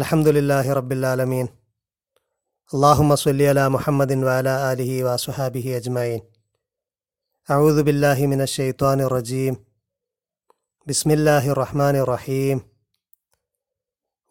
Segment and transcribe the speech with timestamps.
[0.00, 1.48] الحمد لله رب العالمين
[2.74, 6.20] اللهم صل على محمد وعلى آله وصحابه أجمعين
[7.50, 9.56] أعوذ بالله من الشيطان الرجيم
[10.86, 12.60] بسم الله الرحمن الرحيم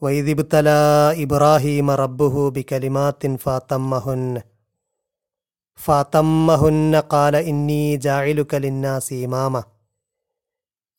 [0.01, 0.81] وإذ ابتلى
[1.23, 4.41] إبراهيم ربه بكلمات فأتمهن
[5.75, 9.63] فأتمهن قال إني جاعلك للناس إماما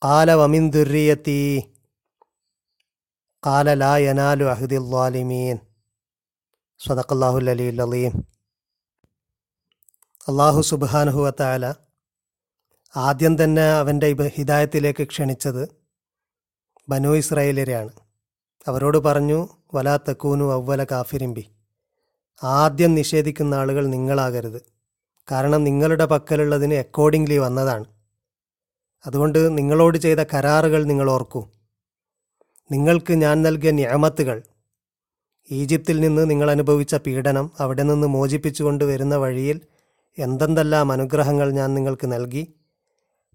[0.01, 1.72] قال ومن ذريتي
[3.45, 4.45] കാല ലാ യനാലു
[7.11, 8.13] الله العلي അലി അലീം
[10.29, 11.65] അള്ളാഹു സുബാനുഹുവത്താല
[12.95, 15.63] ആദ്യം തന്നെ അവന്റെ ഹിദായത്തിലേക്ക് ക്ഷണിച്ചത്
[16.89, 17.91] ബനു ഇസ്രായേലരെയാണ്
[18.67, 19.39] അവരോട് പറഞ്ഞു
[19.73, 21.43] വലാ തക്കൂനു അവ്വല കാഫിരിമ്പി
[22.41, 24.59] ആദ്യം നിഷേധിക്കുന്ന ആളുകൾ നിങ്ങളാകരുത്.
[25.27, 27.85] കാരണം നിങ്ങളുടെ പക്കലുള്ളതിന് അക്കോർഡിംഗ്ലി വന്നതാണ്.
[29.05, 31.41] അതുകൊണ്ട് നിങ്ങളോട് ചെയ്ത കരാറുകൾ നിങ്ങൾ ഓർക്കൂ.
[32.71, 34.43] നിങ്ങൾക്ക് ഞാൻ നൽകിയ ഞാമത്തുകൾ
[35.51, 39.61] ഈജിപ്തിൽ നിന്ന് നിങ്ങൾ അനുഭവിച്ച പീഡനം അവിടെ നിന്ന് മോചിപ്പിച്ചുകൊണ്ട് വരുന്ന വഴിയിൽ
[40.19, 42.53] എന്തെന്തെല്ലാം അനുഗ്രഹങ്ങൾ ഞാൻ നിങ്ങൾക്ക് നൽകി?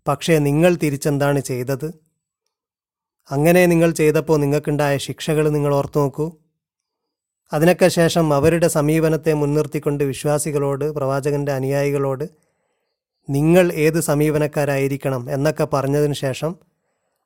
[0.08, 1.94] പക്ഷേ നിങ്ങൾ തിരിച്ചെന്താണ് ചെയ്തത്?
[3.30, 6.33] അങ്ങനെ നിങ്ങൾ ചെയ്തപ്പോൾ നിങ്ങൾക്കുണ്ടായ ശിക്ഷകൾ നിങ്ങൾ ഓർത്തു നോക്കൂ.
[7.52, 12.24] അതിനൊക്കെ ശേഷം അവരുടെ സമീപനത്തെ മുൻനിർത്തിക്കൊണ്ട് വിശ്വാസികളോട് പ്രവാചകന്റെ അനുയായികളോട്
[13.30, 15.30] നിങ്ങൾ ഏത് സമീപനക്കാരായിരിക്കണം?
[15.30, 16.56] എന്നൊക്കെ പറഞ്ഞതിന് ശേഷം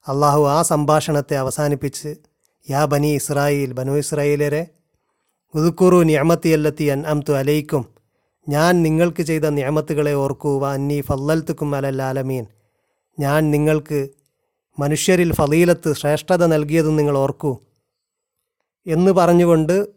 [0.09, 2.15] അള്ളാഹു ആ സംഭാഷണത്തെ അവസാനിപ്പിച്ച്
[2.71, 4.67] യാ ബനി ഇസ്രായേൽ ബനു ഇസ്രായേലരെ
[5.55, 7.85] ഉദുക്കുറു നിയമത്തിയല്ലത്തി അൻ അംതു അലയിക്കും
[8.49, 12.47] ഞാൻ നിങ്ങൾക്ക് ചെയ്ത നിയമത്തുകളെ ഓർക്കൂ വ അന്നി ഫല്ലൽത്തുക്കും അലല്ലാലമീൻ
[13.21, 14.09] ഞാൻ നിങ്ങൾക്ക്
[14.79, 17.59] മനുഷ്യരിൽ ഫലീലത്ത് ശ്രേഷ്ഠത നൽകിയതും നിങ്ങൾ ഓർക്കൂ.
[18.87, 19.89] എന്ന് പറഞ്ഞുകൊണ്ട്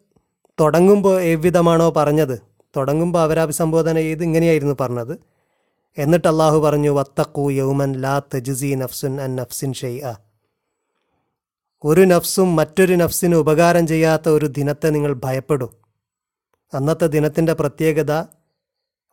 [0.59, 2.39] തുടങ്ങുമ്പോൾ എவ்விധമാണോ പറഞ്ഞത്.
[2.77, 5.34] തുടങ്ങുമ്പോൾ അവരഭിസംബോധന ചെയ്ത് ഇങ്ങനെയായിരുന്നു പറഞ്ഞത്.
[5.97, 10.13] എന്നിട്ട് അള്ളാഹു പറഞ്ഞു വത്തക്കു യൗമൻ ലാ തജ്സി നഫ്സുൻ അൻ നഫ്സിൻ ഷെയ്അ
[11.83, 15.67] ഒരു നഫ്സും മറ്റൊരു നഫ്സിന് ഉപകാരം ചെയ്യാത്ത ഒരു ദിനത്തെ നിങ്ങൾ ഭയപ്പെടൂ.
[16.73, 18.13] അന്നത്തെ ദിനത്തിന്റെ പ്രത്യേകത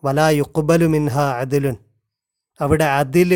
[0.02, 1.76] വലാ യുക്കുബലു മിൻഹ അതിലുൻ
[2.60, 3.30] അവിടെ അതിൽ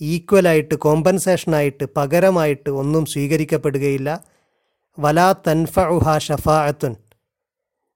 [0.00, 4.10] ഈക്വലായിട്ട് കോമ്പൻസേഷനായിട്ട് പകരമായിട്ട് ഒന്നും സ്വീകരിക്കപ്പെടുകയില്ല.
[4.98, 6.94] വലാ തൻഫഉഹ ഷഫാഅത്തുൻ.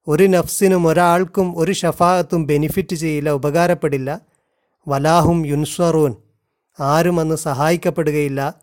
[0.07, 4.11] ഒരു നഫ്സിനും ഒരാൾക്കും ഒരു ഷഫാഅത്തും ബെനിഫിറ്റ് ചെയ്യില്ല ഉപകാരപ്പെടില്ല.
[4.89, 6.17] വലാഹും യുൻസ്വറൂൻ.
[6.81, 8.55] ആരും അന്ന് സഹായിക്കപ്പെടുകയില്ല.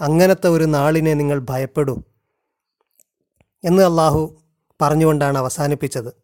[0.00, 2.02] അങ്ങനത്തെ ഒരു നാളിനെ നിങ്ങൾ ഭയപ്പെടൂ
[3.64, 4.42] എന്ന് അള്ളാഹു
[4.80, 6.14] പറഞ്ഞുകൊണ്ടാണ് അവസാനിപ്പിച്ചത്.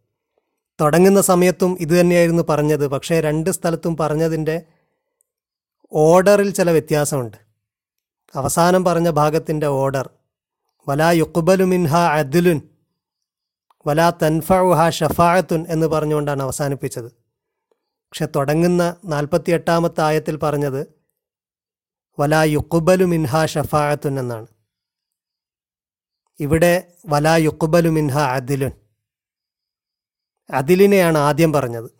[0.80, 2.88] തുടങ്ങുന്ന സമയത്തും ഇതുതന്നെയായിരുന്നു പറഞ്ഞത്.
[2.88, 4.62] പക്ഷേ രണ്ട് സ്ഥലത്തും പറഞ്ഞതിന്റെ
[5.92, 7.36] ഓർഡറിൽ ചില വ്യത്യാസമുണ്ട്.
[8.34, 10.10] അവസാനം പറഞ്ഞ ഭാഗത്തിന്റെ ഓർഡർ
[10.88, 12.62] വലാ യുക്കുബലു മിൻഹ അദ്ലുൻ
[13.86, 14.52] വലാ തൻഫ
[14.88, 17.21] ഷഫാഅത്തുൻ എന്ന് പറഞ്ഞുകൊണ്ടാണ് അവസാനിപ്പിച്ചത്.
[18.12, 20.86] പക്ഷെ തുടങ്ങുന്ന നാൽപ്പത്തി എട്ടാമത്തെ ആയത്തിൽ പറഞ്ഞത്
[22.20, 24.46] വലാ യുക്കുബലു മിൻഹ ഷഫാഅത്തുൻ എന്നാണ്.
[26.40, 28.70] ഇവിടെ വലാ യുക്കുബലു മിൻഹ അതിലുൻ
[30.50, 31.90] അതിലിനെയാണ് ആദ്യം പറഞ്ഞത്.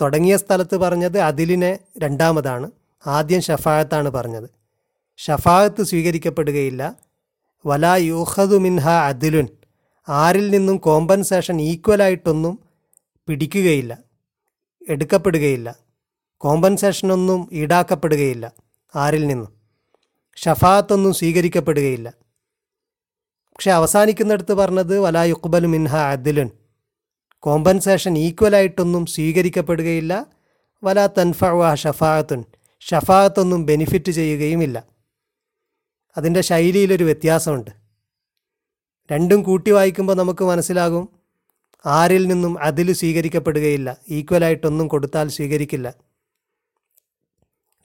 [0.00, 2.70] തുടങ്ങിയ സ്ഥലത്ത് പറഞ്ഞത് അതിലിനെ രണ്ടാമതാണ്
[3.06, 4.50] ആദ്യം ഷഫായത്താണ് പറഞ്ഞത്.
[5.16, 6.96] ഷഫായത്ത് സ്വീകരിക്കപ്പെടുകയില്ല.
[7.66, 9.48] വലാ യൂഹദു മിൻഹ അതിലുൻ
[10.08, 12.58] ആരിൽ നിന്നും കോമ്പൻസേഷൻ ഈക്വലായിട്ടൊന്നും
[13.26, 14.11] പിടിക്കുകയില്ല.
[14.88, 15.76] എടുക്കപ്പെടുകയില്ല.
[16.38, 18.52] കോമ്പൻസേഷനൊന്നും ഈടാക്കപ്പെടുകയില്ല
[18.96, 19.62] ആരിൽ നിന്നും.
[20.36, 22.12] ഷഫാത്തൊന്നും സ്വീകരിക്കപ്പെടുകയില്ല.
[23.56, 26.50] പക്ഷെ അവസാനിക്കുന്നിടത്ത് പറഞ്ഞത് വലാ യുക്ബലു മിൻഹ അദിലുൻ.
[27.38, 30.26] കോമ്പൻസേഷൻ ഈക്വലായിട്ടൊന്നും സ്വീകരിക്കപ്പെടുകയില്ല.
[30.84, 32.44] വലാ തൻഫഅ ഷഫാത്തുൻ
[32.80, 34.86] ഷഫാത്തൊന്നും ബെനിഫിറ്റ് ചെയ്യുകയുമില്ല.
[36.16, 37.70] അതിന്റെ ശൈലിയിലൊരു വ്യത്യാസമുണ്ട്.
[39.12, 41.08] രണ്ടും കൂട്ടി വായിക്കുമ്പോൾ നമുക്ക് മനസ്സിലാകും
[41.86, 43.96] ആരിൽ നിന്നും അതിൽ സ്വീകരിക്കപ്പെടുകയില്ല.
[44.08, 45.94] ഈക്വലായിട്ടൊന്നും കൊടുത്താൽ സ്വീകരിക്കില്ല.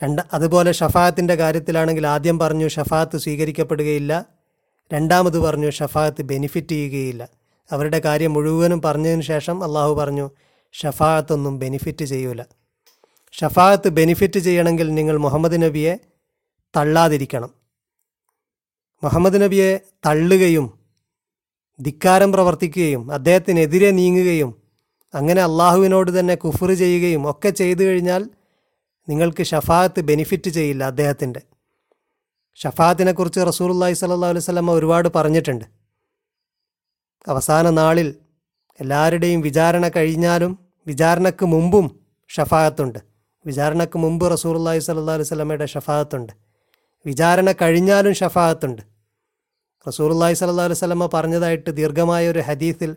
[0.04, 4.26] രണ്ട് അതുപോലെ ഷഫാത്തിന്റെ കാര്യത്തിലാണെങ്കിൽ ആദ്യം പറഞ്ഞു ഷഫാത്ത് സ്വീകരിക്കപ്പെടുകയില്ല.
[4.94, 7.30] രണ്ടാമത് പറഞ്ഞു ഷഫാത്ത് ബെനിഫിറ്റ് ചെയ്യുകയില്ല.
[7.72, 10.30] അവരുടെ കാര്യം മുഴുവനും പറഞ്ഞതിന് ശേഷം അള്ളാഹു പറഞ്ഞു
[10.74, 12.44] ഷഫാത്തൊന്നും ബെനിഫിറ്റ് ചെയ്യൂല.
[13.32, 16.00] ഷഫാത്ത് ബെനിഫിറ്റ് ചെയ്യണമെങ്കിൽ നിങ്ങൾ മുഹമ്മദ് നബിയെ
[16.78, 17.54] തള്ളാതിരിക്കണം.
[19.04, 20.80] മുഹമ്മദ് നബിയെ തള്ളുകയും
[21.80, 24.52] ധിക്കാരം പ്രവർത്തിക്കുകയും അദ്ദേഹത്തിനെതിരെ നീങ്ങുകയും
[25.14, 28.22] അങ്ങനെ അള്ളാഹുവിനോട് തന്നെ കുഫർ ചെയ്യുകയും ഒക്കെ ചെയ്തു കഴിഞ്ഞാൽ
[29.08, 31.42] നിങ്ങൾക്ക് ഷഫാത്ത് ബെനിഫിറ്റ് ചെയ്യില്ല അദ്ദേഹത്തിന്റെ.
[32.60, 35.66] ഷഫാത്തിനെക്കുറിച്ച് റസൂലുല്ലാഹി സല്ലാ സ്വലമ ഒരുപാട് പറഞ്ഞിട്ടുണ്ട്.
[37.28, 38.10] അവസാന നാളിൽ
[38.80, 40.52] എല്ലാവരുടെയും വിചാരണ കഴിഞ്ഞാലും
[40.88, 41.86] വിചാരണക്ക് മുമ്പും
[42.30, 43.00] ഷഫായത്തുണ്ട്
[43.46, 46.34] വിചാരണക്ക് മുമ്പ് റസൂലുല്ലാഹി സല്ലാ അലൈഹി സ്വലമയുടെ ഷഫായത്തുണ്ട്
[47.06, 48.82] വിചാരണ കഴിഞ്ഞാലും ഷഫായത്തുണ്ട്
[49.88, 52.96] റസൂലുല്ലാഹി സല്ലാ സ്വലമ പറഞ്ഞതായിട്ട് ദീർഘമായ ഒരു ഹദീസിൽ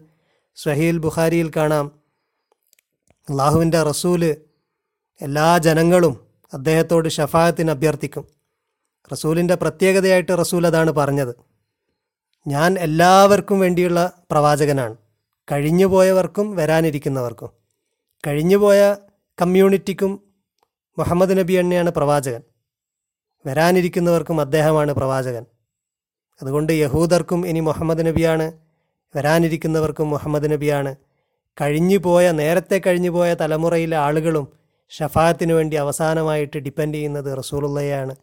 [0.56, 2.00] ഷഹീൽ ബുഖാരിയിൽ കാണാം.
[3.30, 4.36] അള്ളാഹുവിന്റെ റസൂൽ
[5.20, 8.28] എല്ലാ ജനങ്ങളും അദ്ദേഹത്തോട് ഷഫായത്തിന് അഭ്യർത്ഥിക്കും.
[9.12, 11.34] റസൂലിന്റെ പ്രത്യേകതയായിട്ട് റസൂൽ അതാണ് പറഞ്ഞത്.
[12.46, 14.96] ഞാൻ എല്ലാവർക്കും വേണ്ടിയുള്ള പ്രവാചകനാണ്.
[15.52, 17.50] കഴിഞ്ഞുപോയവർക്കും വരാനിരിക്കുന്നവർക്കും.
[18.26, 18.96] കഴിഞ്ഞുപോയ
[19.42, 20.34] കമ്മ്യൂണിറ്റിക്കും
[20.98, 22.42] മുഹമ്മദ് നബി എണ്ണയാണ് പ്രവാചകൻ.
[23.46, 25.46] വരാനിരിക്കുന്നവർക്കും അദ്ദേഹമാണ് പ്രവാചകൻ.
[26.42, 28.52] അതുകൊണ്ട് യഹൂദർക്കും ഇനി മുഹമ്മദ് നബിയാണ്
[29.16, 30.96] വരാനിരിക്കുന്നവർക്കും മുഹമ്മദ് നബിയാണ്.
[31.60, 34.48] കഴിഞ്ഞു പോയ നേരത്തെ കഴിഞ്ഞു പോയ തലമുറയിലെ ആളുകളും
[34.90, 38.16] ഷഫാത്തിന് വേണ്ടി അവസാനമായിട്ട് ഡിപ്പെൻഡ് ചെയ്യുന്നത് റസൂലുള്ളയാണ്.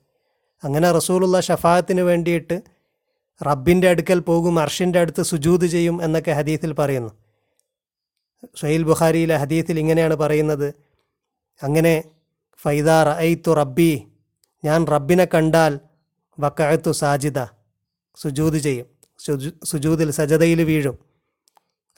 [0.63, 2.61] അങ്ങനെ റസൂലുള്ള ഷഫാത്തിന് വേണ്ടിയിട്ട്
[3.47, 7.11] റബ്ബിന്റെ അടുക്കൽ പോകും അർഷിന്റെ അടുത്ത് സുജൂത് ചെയ്യും എന്നൊക്കെ ഹദീത്തിൽ പറയുന്നു.
[8.55, 10.73] സുഹൈൽ ബുഖാരിയിലെ ഹദീത്തിൽ ഇങ്ങനെയാണ് പറയുന്നത്.
[11.63, 12.03] അങ്ങനെ
[12.61, 14.07] ഫൈദാർ ഐത്തു റബ്ബി
[14.65, 15.79] ഞാൻ റബ്ബിനെ കണ്ടാൽ
[16.39, 17.56] വക്കഴത്തു സാജിദ
[18.21, 18.85] സുജൂത് ചെയ്യും.
[19.19, 20.99] സുജു സുജൂതിൽ സജതയിൽ വീഴും.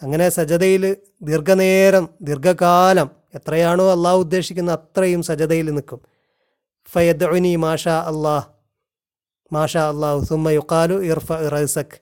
[0.02, 6.00] അങ്ങനെ സജതയിൽ ദീർഘനേരം ദീർഘകാലം എത്രയാണോ അള്ളാഹു ഉദ്ദേശിക്കുന്ന അത്രയും സജതയിൽ നിൽക്കും.
[6.86, 8.48] ഫയദ്നി മാഷാ അള്ളാഹ്
[9.54, 12.02] മാഷാ അള്ളാഹു സുമ്മ യുക്കാലു ഇർഫ റസക്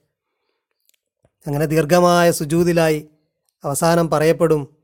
[1.48, 3.08] അങ്ങനെ ദീർഘമായ സുജൂതിലായി
[3.64, 4.78] അവസാനം പറയപ്പെടും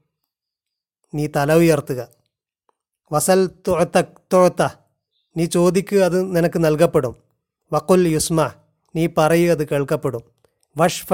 [1.16, 2.08] നീ തല ഉയർത്തുക.
[3.12, 4.02] വസൽ തുഴത്ത
[4.34, 4.68] തുഴത്ത
[5.38, 7.16] നീ ചോദിക്കുക അത് നിനക്ക് നൽകപ്പെടും.
[7.74, 8.52] വക്കുൽ യുസ്മ.
[8.96, 10.22] നീ പറയുക അത് കേൾക്കപ്പെടും.
[10.78, 11.14] വഷ്ഫ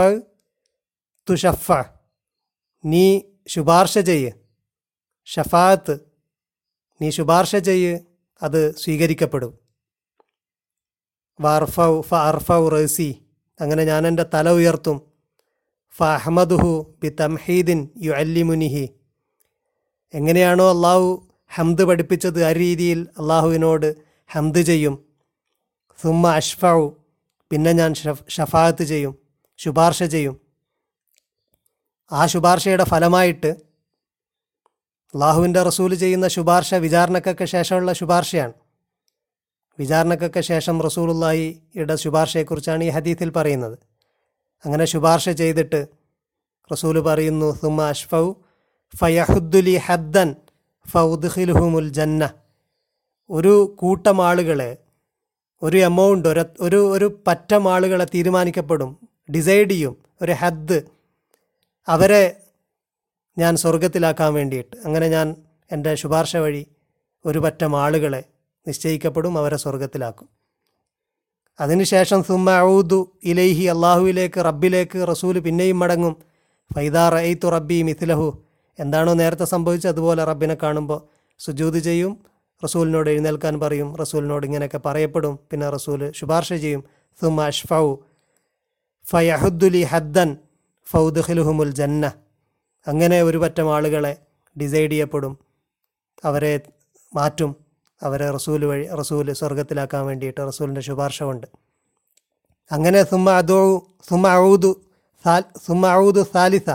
[1.30, 1.72] തുഷഫ.
[2.86, 4.32] നീ ശുപാർശ ചെയ്യ്.
[5.26, 6.00] ഷഫാത്ത്
[7.02, 8.00] നീ ശുപാർശ ചെയ്യ്
[8.42, 9.60] അത് സ്വീകരിക്കപ്പെടും.
[11.42, 13.26] വാർഫൗ ഫ അർഫൗ റസി.
[13.62, 15.02] അങ്ങനെ ഞാൻ എന്റെ തല ഉയർത്തും.
[15.98, 18.90] ഫ അഹമ്മദുഹു ബി തംഹീദിൻ യു അല്ലിമുനിഹി
[20.14, 23.96] എങ്ങനെയാണോ അള്ളാഹു ഹംദ് പഠിപ്പിച്ചത് ആ രീതിയിൽ അള്ളാഹുവിനോട്
[24.32, 25.06] ഹംദ് ചെയ്യും.
[26.02, 26.90] സുമ്മ അഷ്ഫൗ
[27.52, 27.94] പിന്നെ ഞാൻ
[28.30, 29.20] ഷഫാഹത്ത് ചെയ്യും
[29.58, 30.42] ശുപാർശ ചെയ്യും.
[32.12, 33.48] ആ ശുപാർശയുടെ ഫലമായിട്ട്
[35.14, 38.54] അള്ളാഹുവിന്റെ റസൂൽ ചെയ്യുന്ന ശുപാർശ വിചാരണക്കൊക്കെ ശേഷമുള്ള ശുപാർശയാണ്.
[39.80, 43.80] വിചാരണക്കൊക്കെ ശേഷം റസൂലുള്ളാഹിയുടെ ശുപാർശയെക്കുറിച്ചാണ് ഈ ഹദീത്തിൽ പറയുന്നത്.
[44.66, 45.88] അങ്ങനെ ശുപാർശ ചെയ്തിട്ട്
[46.72, 48.34] റസൂൽ പറയുന്നു സുമ അഷ്ഫൗ
[48.98, 50.36] ഫയഹുദ്ദുലി ഹദ്ദൻ
[50.88, 52.30] ഫൗദ്ഹിൽഹുമുൽ ജന്ന.
[53.30, 54.78] ഒരു കൂട്ടം ആളുകളെ
[55.62, 58.92] ഒരു എമൗണ്ട് ഒരു ഒരു ഒരു പറ്റം ആളുകളെ തീരുമാനിക്കപ്പെടും
[59.32, 60.82] ഡിസൈഡ് ചെയ്യും ഒരു ഹദ്
[61.88, 62.24] അവരെ
[63.38, 64.76] ഞാൻ സ്വർഗത്തിലാക്കാൻ വേണ്ടിയിട്ട്.
[64.86, 65.36] അങ്ങനെ ഞാൻ
[65.72, 66.66] എന്റെ ശുപാർശ വഴി
[67.26, 68.24] ഒരു പറ്റം ആളുകളെ
[68.68, 70.30] നിശ്ചയിക്കപ്പെടും അവരെ സ്വർഗത്തിലാക്കും
[71.60, 76.16] അതിനുശേഷം സുമ ഔദു ഇലൈഹി അള്ളാഹുവിലേക്ക് റബ്ബിലേക്ക് റസൂൽ പിന്നെയും മടങ്ങും.
[76.74, 78.44] ഫൈദാ റൈത്തു റബ്ബി മിഥിലഹു.
[78.80, 81.00] എന്താണോ നേരത്തെ സംഭവിച്ചത് അതുപോലെ റബ്ബിനെ കാണുമ്പോൾ
[81.40, 82.14] സുജൂത് ചെയ്യും
[82.64, 83.98] റസൂലിനോട് എഴുന്നേൽക്കാൻ പറയും.
[83.98, 85.40] റസൂലിനോട് ഇങ്ങനെയൊക്കെ പറയപ്പെടും.
[85.52, 86.84] പിന്നെ റസൂൽ ശുപാർശ ചെയ്യും.
[87.22, 87.96] സുമ അഷ്ഫൗ
[89.10, 90.38] ഫയഹുദ്ദുലി ഹദ്ദൻ
[90.90, 92.12] ഫൗദ്ഖിലുഹുമുൽ ജന്ന
[92.88, 94.18] അങ്ങനെ ഒരു പറ്റം ആളുകളെ
[94.62, 95.40] ഡിസൈഡ് ചെയ്യപ്പെടും.
[96.26, 96.60] അവരെ
[97.16, 97.56] മാറ്റും.
[98.04, 101.48] അവരെ റസൂൽ വഴി റസൂൽ സ്വർഗത്തിലാക്കാൻ വേണ്ടിയിട്ട് റസൂലിന്റെ ശുപാർശ കൊണ്ട്.
[102.72, 104.82] അങ്ങനെ സുമ അദോ സുമ ഔദു
[105.26, 106.70] സാൽ സുമ ഔദു സാലിസ.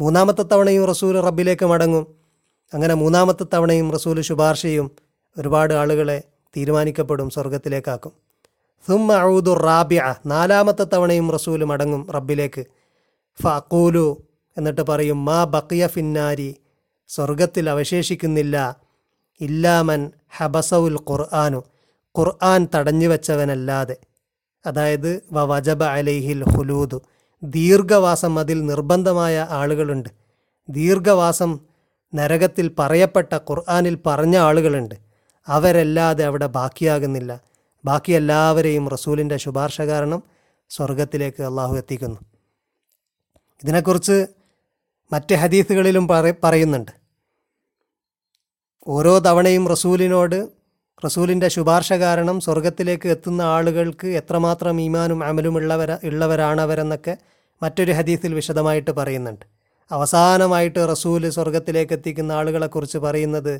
[0.00, 2.21] മൂന്നാമത്തെ തവണയും റസൂൽ റബ്ബിലേക്ക് മടങ്ങും.
[2.74, 4.90] അങ്ങനെ മൂന്നാമത്തെ തവണയും റസൂൽ ശുപാർശ ചെയ്യും
[5.38, 6.22] ഒരുപാട് ആളുകളെ
[6.56, 8.12] തീരുമാനിക്കപ്പെടും സ്വർഗത്തിലേക്കാക്കും
[8.88, 12.66] സുമ ഔദു റാബിയ നാലാമത്തെ തവണയും റസൂൽ മടങ്ങും റബ്ബിലേക്ക്.
[13.40, 14.22] ഫൂലു
[14.58, 16.56] എന്നിട്ട് പറയും മാ ബക്കിയ ഫിന്നാരി
[17.08, 18.76] സ്വർഗത്തിൽ അവശേഷിക്കുന്നില്ല.
[19.40, 21.62] ഇല്ലാമൻ ഹബസവുൽ ഖുർആാനു
[22.18, 23.96] ഖുർആൻ തടഞ്ഞു വെച്ചവനല്ലാതെ.
[24.66, 27.02] അതായത് വ വജബ അലൈഹിൽ ഹുലൂദു
[27.42, 30.08] ദീർഘവാസം അതിൽ നിർബന്ധമായ ആളുകളുണ്ട്.
[30.68, 31.71] ദീർഘവാസം
[32.14, 34.94] നരകത്തിൽ പറയപ്പെട്ട ഖുർആാനിൽ പറഞ്ഞ ആളുകളുണ്ട്.
[35.46, 37.40] അവരല്ലാതെ അവിടെ ബാക്കിയാകുന്നില്ല.
[37.84, 40.22] ബാക്കി എല്ലാവരെയും റസൂലിന്റെ ശുപാർശ കാരണം
[40.68, 42.20] സ്വർഗത്തിലേക്ക് അള്ളാഹു എത്തിക്കുന്നു.
[43.64, 44.26] ഇതിനെക്കുറിച്ച്
[45.12, 46.92] മറ്റ് ഹദീസുകളിലും പറ പറയുന്നുണ്ട്.
[48.88, 50.48] ഓരോ തവണയും റസൂലിനോട്
[51.04, 57.16] റസൂലിന്റെ ശുപാർശ കാരണം സ്വർഗത്തിലേക്ക് എത്തുന്ന ആളുകൾക്ക് എത്രമാത്രം ഈമാനും അമലും ഉള്ളവര ഉള്ളവരാണവരെന്നൊക്കെ
[57.62, 59.51] മറ്റൊരു ഹദീസിൽ വിശദമായിട്ട് പറയുന്നുണ്ട്.
[59.92, 63.54] അവസാനമായിട്ട് റസൂൽ സ്വർഗത്തിലേക്ക് എത്തിക്കുന്ന ആളുകളെക്കുറിച്ച് പറയുന്നത്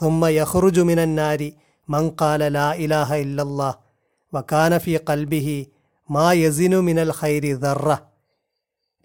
[0.00, 1.48] സുമ്മ യഹ്റുജുമിനൻ മിനന്നാരി
[1.88, 3.70] മങ്കാല ലാ ഇലാഹ ഇല്ലല്ലാ
[4.32, 5.58] വക്കാനഫി കൽബിഹി
[6.08, 7.88] മാ യസിനു മിനൽ ഹൈരി ദർറ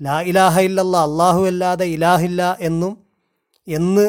[0.02, 2.94] ലാ ഇലാഹ ഇല്ലല്ലാ അള്ളാഹു അല്ലാതെ ഇലാഹില്ല എന്നും
[3.68, 4.06] എന്ന്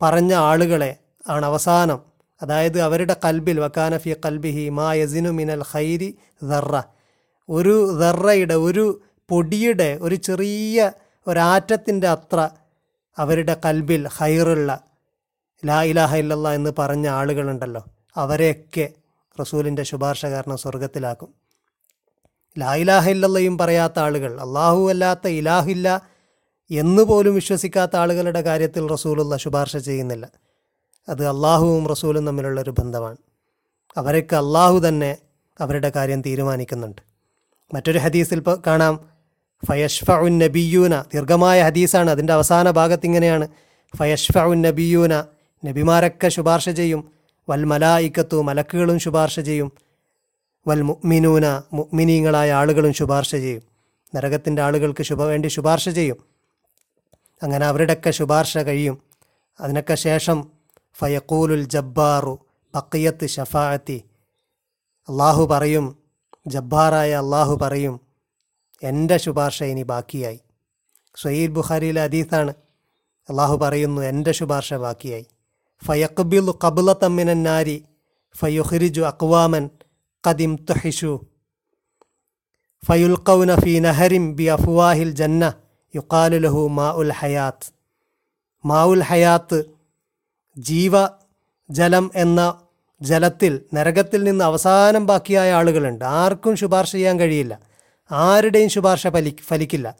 [0.00, 0.90] പറഞ്ഞ ആളുകളെ
[1.28, 1.98] ആണ് അവസാനം.
[2.40, 6.08] അതായത് അവരുടെ കൽബിൽ വക്കാനഫി കൽബിഹി മാ യസിനു മിനൽ ഹൈരി
[6.42, 6.74] ദർറ
[7.48, 8.84] ഒരു ദർറയുടെ ഒരു
[9.28, 10.78] പൊടിയുടെ ഒരു ചെറിയ
[11.26, 12.48] ഒരാറ്റത്തിന്റെ അത്ര
[13.18, 14.80] അവരുടെ കൽബിൽ ഹൈറുള്ള
[15.66, 17.84] ലാ ഇലാഹ ഇല്ലല്ലാ എന്ന് പറഞ്ഞ ആളുകളുണ്ടല്ലോ.
[18.16, 18.88] അവരെയൊക്കെ
[19.40, 21.34] റസൂലിന്റെ ശുപാർശ കാരണം സ്വർഗത്തിലാക്കും
[22.58, 26.08] ലാ ഇലാഹ ഇല്ലല്ലയും പറയാത്ത ആളുകൾ അള്ളാഹു അല്ലാത്ത ഇലാഹില്ല
[26.70, 30.28] എന്ന് പോലും വിശ്വസിക്കാത്ത ആളുകളുടെ കാര്യത്തിൽ റസൂലുള്ള ശുപാർശ ചെയ്യുന്നില്ല.
[31.08, 33.16] അത് അള്ളാഹുവും റസൂലും തമ്മിലുള്ള ഒരു ബന്ധമാണ്.
[33.96, 35.16] അവരൊക്കെ അള്ളാഹു തന്നെ
[35.60, 37.02] അവരുടെ കാര്യം തീരുമാനിക്കുന്നുണ്ട്.
[37.74, 39.11] മറ്റൊരു ഹദീസിൽ കാണാം.
[39.68, 41.00] ഫയഷ്ഫഉൻ നബിയൂന.
[41.00, 42.10] ദീർഘമായ ഹദീസാണ്.
[42.10, 43.48] അതിന്റെ അവസാന ഭാഗത്ത് ഇങ്ങനെയാണ്.
[43.96, 45.24] ഫയഷ്ഫഉൻ നബിയൂന.
[45.64, 47.12] നബിമാരൊക്കെ ശുപാർശ ചെയ്യും.
[47.48, 49.72] വൽ മലായിക്കത്തു മലക്കുകളും ശുപാർശ ചെയ്യും.
[50.68, 51.62] വൽ മുഅ്മിനൂന.
[51.72, 53.62] മുഅ്മിനീങ്ങളായ ആളുകളും ശുപാർശ ചെയ്യും.
[54.14, 56.16] നരകത്തിന്റെ ആളുകൾക്ക് ശുഭ വേണ്ടി ശുപാർശ ചെയ്യും.
[57.42, 59.02] അങ്ങനെ അവരുടെയൊക്കെ ശുപാർശ കഴിയും.
[59.60, 60.50] അതിനൊക്കെ ശേഷം
[60.98, 62.38] ഫയക്കൂലുൽ ജബ്ബാറു.
[62.74, 64.04] ബക്കിയത്ത് ഷഫാഅത്തി
[65.08, 65.96] അള്ളാഹു പറയും.
[66.46, 68.11] ജബ്ബാറായ അള്ളാഹു പറയും.
[68.82, 70.40] എന്റെ ശുപാർശ ഇനി ബാക്കിയായി.
[71.22, 72.54] സയ്യിദ് ബുഖാരിയിലെ അതീത്താണ്
[73.28, 75.26] അള്ളാഹു പറയുന്നു എന്റെ ശുപാർശ ബാക്കിയായി.
[75.86, 77.84] ഫയക്ബിലു കബുല തമ്മിനൻ നാരി
[78.36, 79.70] ഫയുഹ്രിജു അക്വാമൻ
[80.30, 81.26] കദിം തുഹിഷു.
[82.86, 85.54] ഫയുൽക്കൗന ഫി നഹരിം ബി അഫ്വാഹിൽ ജന്ന
[85.94, 87.72] യുക്കാലു ലഹു മാ ഉൽ ഹയാത്ത്.
[88.66, 89.64] മാ ഉൽ ഹയാത്ത്
[90.58, 90.92] ജീവ
[91.70, 92.60] ജലം എന്ന
[93.02, 96.04] ജലത്തിൽ നരകത്തിൽ നിന്ന് അവസാനം ബാക്കിയായ ആളുകളുണ്ട്.
[96.04, 97.71] ആർക്കും ശുപാർശ ചെയ്യാൻ കഴിയില്ല.
[98.12, 99.96] ആരുടെയും ശുപാർശ ഫലി ഫലിക്കില്ല.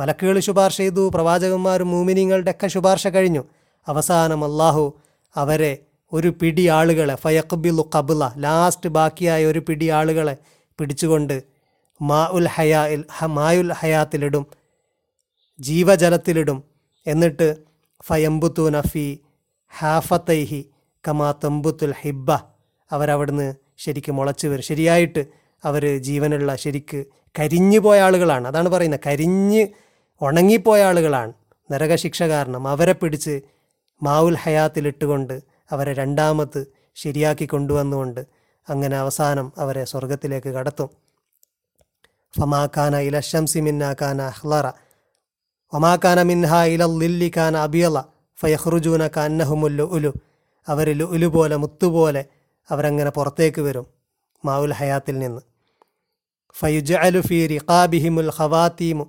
[0.00, 3.44] മലക്കുകൾ ശുപാർശ ചെയ്തു പ്രവാചകന്മാരും മൂമിനിങ്ങളുടെയൊക്കെ ശുപാർശ കഴിഞ്ഞു.
[3.88, 5.00] അവസാനം അള്ളാഹു
[5.36, 5.78] അവരെ
[6.12, 10.36] ഒരു പിടി ആളുകളെ ഫയഖ്ബിലു കബുല ലാസ്റ്റ് ബാക്കിയായ ഒരു പിടി ആളുകളെ
[10.78, 11.42] പിടിച്ചുകൊണ്ട്
[12.02, 14.46] മാ ഉൽ ഹയാ മായുൽ ഹയാത്തിലിടും
[15.60, 16.64] ജീവജലത്തിലിടും.
[17.06, 17.56] എന്നിട്ട്
[18.02, 19.20] ഫയംബുത്തു നഫി
[19.78, 20.70] ഹാഫത്തൈഹി
[21.08, 22.32] കമാ തമ്പുത്തുൽ ഹിബ്ബ.
[22.92, 24.62] അവരവിടുന്ന് ശരിക്കും മുളച്ചു വരും.
[24.62, 27.04] ശരിയായിട്ട് അവർ ജീവനുള്ള ശരിക്ക്
[27.38, 28.48] കരിഞ്ഞു പോയ ആളുകളാണ്.
[28.48, 29.00] അതാണ് പറയുന്നത്.
[29.06, 29.66] കരിഞ്ഞ്
[30.20, 31.32] ഉണങ്ങിപ്പോയ ആളുകളാണ്.
[31.72, 33.40] നരകശിക്ഷ കാരണം അവരെ പിടിച്ച്
[34.02, 38.26] മാവുൽ ഹയാത്തിലിട്ടുകൊണ്ട് അവരെ രണ്ടാമത് ശരിയാക്കി കൊണ്ടുവന്നുകൊണ്ട്
[38.68, 40.90] അങ്ങനെ അവസാനം അവരെ സ്വർഗത്തിലേക്ക് കടത്തും.
[42.38, 44.70] ഫമാഖാന ഇലശംസി മിന്നാഖാന അഹ്ലറ.
[45.72, 46.84] ഒമാക്കാന മിൻഹ ഇല
[47.36, 48.04] ഖാന അബിയല
[48.40, 50.14] ഫയഹ്റുജൂന കാന്നഹുമുല്ലു ഉലു
[50.68, 52.24] അവർ ലുലു പോലെ മുത്തുപോലെ
[52.70, 53.97] അവരങ്ങനെ പുറത്തേക്ക് വരും.
[54.44, 55.42] മാവുൽ ഹയാത്തിൽ നിന്ന്.
[56.52, 59.04] ഫയുജ അലു ഫി റിഖാബിഹിമുൽ ഖവാത്തീമു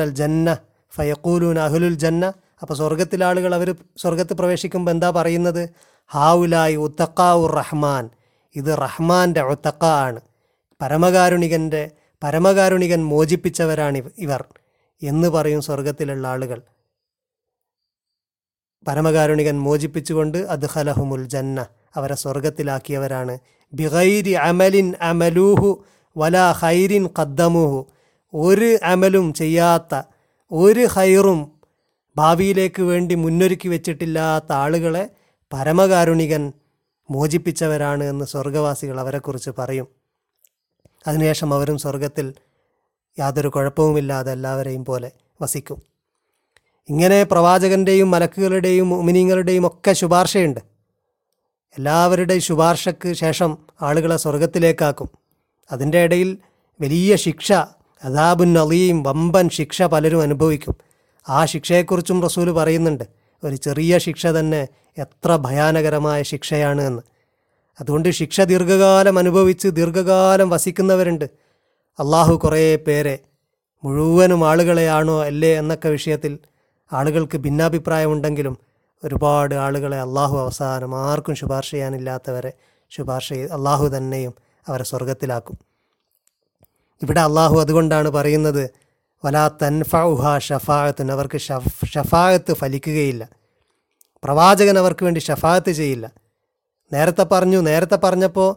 [0.00, 0.58] അൽ ജന്ന
[0.94, 2.32] ഫയക്കൂലൂൻ അഹുലുൽ ജന്ന.
[2.62, 5.68] അപ്പോൾ സ്വർഗത്തിലെ ആളുകൾ അവർ സ്വർഗത്ത് പ്രവേശിക്കുമ്പോൾ എന്താ പറയുന്നത്?
[6.06, 8.10] ഹാവുലായി ഉത്തക്കാവുർ റഹ്മാൻ.
[8.56, 10.20] ഇത് റഹ്മാന്റെ ഉത്തക്ക ആണ്.
[10.80, 11.90] പരമകാരുണികന്റെ
[12.22, 14.44] പരമകാരുണികൻ മോചിപ്പിച്ചവരാണ് ഇവർ
[15.02, 16.62] എന്ന് പറയും സ്വർഗത്തിലുള്ള ആളുകൾ.
[18.88, 23.38] പരമകാരുണികൻ മോചിപ്പിച്ചുകൊണ്ട് അത് ഹലഹുമുൽ ജന്ന അവരെ സ്വർഗത്തിലാക്കിയവരാണ്
[23.74, 25.84] ബിഗൈരി അമലിൻ അമലൂഹു
[26.16, 27.86] വല ഹൈരിൻ കദ്ദമുഹു
[28.34, 30.02] ഒരു അമലും ചെയ്യാത്ത
[30.50, 31.52] ഒരു ഹൈറും
[32.16, 35.10] ഭാവിയിലേക്ക് വേണ്ടി മുന്നൊരുക്കി വെച്ചിട്ടില്ലാത്ത ആളുകളെ
[35.52, 36.52] പരമകാരുണികൻ
[37.10, 39.86] മോചിപ്പിച്ചവരാണ് എന്ന് സ്വർഗവാസികൾ അവരെക്കുറിച്ച് പറയും.
[41.06, 42.34] അതിനുശേഷം അവരും സ്വർഗത്തിൽ
[43.18, 45.10] യാതൊരു കുഴപ്പവുമില്ലാതെ എല്ലാവരെയും പോലെ
[45.42, 45.82] വസിക്കും.
[46.88, 50.71] ഇങ്ങനെ പ്രവാചകന്റെയും മലക്കുകളുടെയും ഉമിനിങ്ങളുടെയും ഒക്കെ ശുപാർശയുണ്ട്.
[51.78, 55.08] എല്ലാവരുടെയും ശുപാർശക്ക് ശേഷം ആളുകളെ സ്വർഗത്തിലേക്കാക്കും.
[55.72, 56.38] അതിന്റെ ഇടയിൽ
[56.80, 57.52] വലിയ ശിക്ഷ
[58.04, 60.76] അദാബുൻ അലിയും വമ്പൻ ശിക്ഷ പലരും അനുഭവിക്കും.
[61.28, 63.04] ആ ശിക്ഷയെക്കുറിച്ചും റസൂൽ പറയുന്നുണ്ട്.
[63.44, 67.02] ഒരു ചെറിയ ശിക്ഷ തന്നെ എത്ര ഭയാനകരമായ ശിക്ഷയാണ് എന്ന്.
[67.80, 71.24] അതുകൊണ്ട് ശിക്ഷ ദീർഘകാലം അനുഭവിച്ച് ദീർഘകാലം വസിക്കുന്നവരുണ്ട്.
[71.98, 73.18] അള്ളാഹു കുറേ പേരെ
[73.84, 76.38] മുഴുവനും ആളുകളെയാണോ അല്ലേ എന്നൊക്കെ വിഷയത്തിൽ
[76.92, 78.71] ആളുകൾക്ക് ഭിന്നാഭിപ്രായമുണ്ടെങ്കിലും
[79.04, 82.52] ഒരുപാട് ആളുകളെ അള്ളാഹു അവസാനം ആർക്കും ശുപാർശ ചെയ്യാനില്ലാത്തവരെ
[82.90, 84.34] ശുപാർശ ചെയ്ത് അള്ളാഹു തന്നെയും
[84.68, 85.58] അവരെ സ്വർഗത്തിലാക്കും
[87.02, 88.70] ഇവിടെ അള്ളാഹു അതുകൊണ്ടാണ് പറയുന്നത്
[89.24, 93.28] വലാ തൻഫഹ ഷഫായത്തിന് അവർക്ക് ഷഫ് ഷഫായത്ത് ഫലിക്കുകയില്ല.
[94.24, 96.12] പ്രവാചകൻ അവർക്ക് വേണ്ടി ഷഫായത്ത് ചെയ്യില്ല.
[96.92, 98.56] നേരത്തെ പറഞ്ഞു നേരത്തെ പറഞ്ഞപ്പോൾ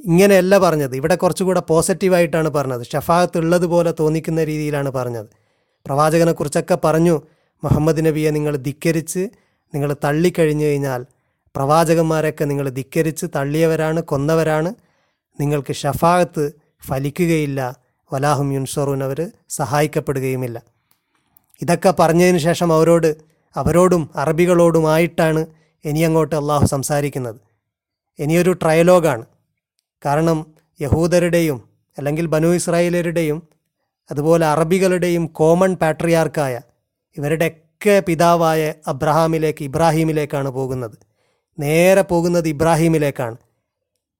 [0.00, 0.96] ഇങ്ങനെയല്ല പറഞ്ഞത്.
[0.96, 2.86] ഇവിടെ കുറച്ചുകൂടെ പോസിറ്റീവായിട്ടാണ് പറഞ്ഞത്.
[2.86, 5.26] ഷഫായത്ത് ഉള്ളതുപോലെ തോന്നിക്കുന്ന രീതിയിലാണ് പറഞ്ഞത്.
[5.86, 7.22] പ്രവാചകനെക്കുറിച്ചൊക്കെ പറഞ്ഞു
[7.64, 9.28] മുഹമ്മദ് നബിയെ നിങ്ങൾ ധിക്കരിച്ച്
[9.74, 11.06] നിങ്ങൾ തള്ളിക്കഴിഞ്ഞു കഴിഞ്ഞാൽ
[11.56, 14.74] പ്രവാചകന്മാരൊക്കെ നിങ്ങൾ ധിക്കരിച്ച് തള്ളിയവരാണ് കൊന്നവരാണ്.
[15.40, 16.52] നിങ്ങൾക്ക് ഷഫാഗത്ത്
[16.86, 17.76] ഫലിക്കുകയില്ല.
[18.12, 20.62] വലാഹും യുൻസറൂൻ അവർ സഹായിക്കപ്പെടുകയുമില്ല.
[21.62, 23.16] ഇതൊക്കെ പറഞ്ഞതിന് ശേഷം അവരോട്
[23.56, 25.46] അവരോടും അറബികളോടുമായിട്ടാണ്
[25.84, 27.40] ഇനി അങ്ങോട്ട് അള്ളാഹു സംസാരിക്കുന്നത്.
[28.18, 29.24] ഇനിയൊരു ട്രയലോഗാണ്.
[30.04, 30.46] കാരണം
[30.80, 33.42] യഹൂദരുടെയും അല്ലെങ്കിൽ ബനു ഇസ്രായേലരുടെയും
[34.10, 36.60] അതുപോലെ അറബികളുടെയും കോമൺ പാട്രിയാർക്കായ
[37.80, 40.96] ഇവരുടെയൊക്കെ പിതാവായ അബ്രഹാമിലേക്ക് ഇബ്രാഹീമിലേക്കാണ് പോകുന്നത്.
[41.58, 43.36] നേരെ പോകുന്നത് ഇബ്രാഹീമിലേക്കാണ്.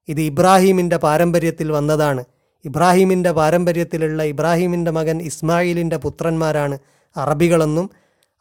[0.07, 2.23] ഇത് ഇബ്രാഹീമിന്റെ പാരമ്പര്യത്തിൽ വന്നതാണ്.
[2.65, 6.75] ഇബ്രാഹീമിന്റെ പാരമ്പര്യത്തിലുള്ള ഇബ്രാഹീമിന്റെ മകൻ ഇസ്മായിലിന്റെ പുത്രന്മാരാണ്
[7.15, 7.87] അറബികളെന്നും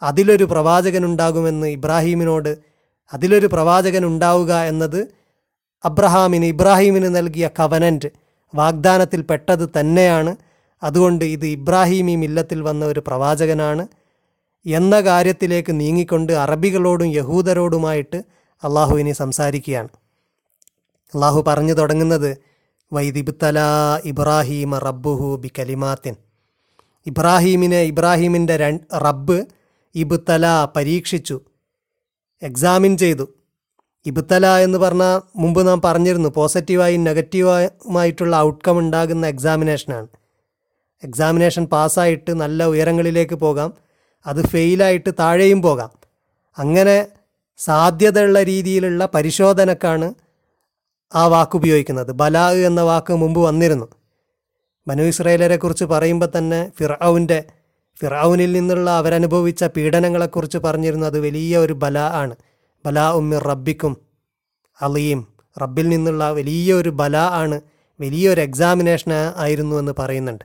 [0.02, 2.52] അതിലൊരു പ്രവാചകനുണ്ടാകുമെന്ന് ഇബ്രാഹീമിനോട്
[3.12, 5.00] അതിലൊരു പ്രവാചകൻ ഉണ്ടാവുക എന്നത്
[5.84, 8.08] അബ്രഹാമിന് ഇബ്രാഹീമിന് നൽകിയ കവനന്റ്
[8.54, 10.32] വാഗ്ദാനത്തിൽ പെട്ടത് തന്നെയാണ്.
[10.82, 13.84] അതുകൊണ്ട് ഇത് ഇബ്രാഹീമി മില്ലത്തിൽ വന്ന ഒരു പ്രവാചകനാണ്.
[14.66, 18.24] എന്ന കാര്യത്തിലേക്ക് നീങ്ങിക്കൊണ്ട് അറബികളോടും യഹൂദരോടുമായിട്ട്
[18.64, 19.88] അള്ളാഹു ഇനി സംസാരിക്കുകയാണ്.
[21.14, 22.38] അള്ളാഹു പറഞ്ഞു തുടങ്ങുന്നത്
[22.92, 23.58] വൈദിബ്തല
[24.04, 26.14] ഇബ്രാഹീമ റബ്ബുഹു ബി കലിമാത്തിൻ
[27.06, 28.56] ഇബ്രാഹീമിനെ ഇബ്രാഹീമിന്റെ
[28.94, 29.46] റബ്ബ്
[29.94, 30.46] ഇബ്തല
[30.76, 31.40] പരീക്ഷിച്ചു
[32.42, 33.34] എക്സാമിൻ ചെയ്തു.
[34.06, 40.08] ഇബ്തല എന്ന് പറഞ്ഞാൽ മുമ്പ് നാം പറഞ്ഞിരുന്നു പോസിറ്റീവായും നെഗറ്റീവായിട്ടുള്ള ഔട്ട്കം ഉണ്ടാകുന്ന എക്സാമിനേഷനാണ്.
[41.02, 43.87] എക്സാമിനേഷൻ പാസ്സായിട്ട് നല്ല ഉയരങ്ങളിലേക്ക് പോകാം.
[44.26, 45.90] അത് ഫെയിലായിട്ട് താഴെയും പോകാം.
[46.58, 47.08] അങ്ങനെ
[47.56, 50.14] സാധ്യതയുള്ള രീതിയിലുള്ള പരിശോധനക്കാണ്
[51.14, 52.12] ആ വാക്ക് ഉപയോഗിക്കുന്നത്.
[52.12, 53.86] ബലാഹ് എന്ന വാക്ക് മുമ്പ് വന്നിരുന്നു.
[54.88, 57.44] മനു ഇസ്രയേലരെ കുറിച്ച് പറയുമ്പോൾ തന്നെ ഫിറൌന്റെ
[58.00, 61.06] ഫിറൌനിൽ നിന്നുള്ള അവരനുഭവിച്ച പീഡനങ്ങളെക്കുറിച്ച് പറഞ്ഞിരുന്നു.
[61.06, 62.36] അത് വലിയ ഒരു ബല ആണ്.
[62.86, 63.96] ബലാ ഉമ്മിർ റബ്ബിക്കും
[64.80, 65.28] അലിയും
[65.62, 67.60] റബ്ബിൽ നിന്നുള്ള വലിയ ഒരു ബല ആണ്
[68.00, 70.44] വലിയൊരു എക്സാമിനേഷൻ ആയിരുന്നു എന്ന് പറയുന്നുണ്ട്.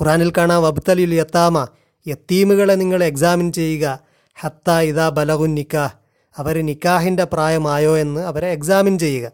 [0.00, 1.68] ഖുറാനിൽ കാണാം വബ്തലിൽ യത്താമ
[2.06, 3.98] യത്തീമുകളെ നിങ്ങൾ എക്സാമിൻ ചെയ്യുക.
[4.40, 5.92] ഹത്ത ഇതാ ബലകുൻ നിക്കാഹ്.
[6.36, 9.30] അവർ നിക്കാഹിന്റെ പ്രായമായോ എന്ന് അവരെ എക്സാമിൻ ചെയ്യുക.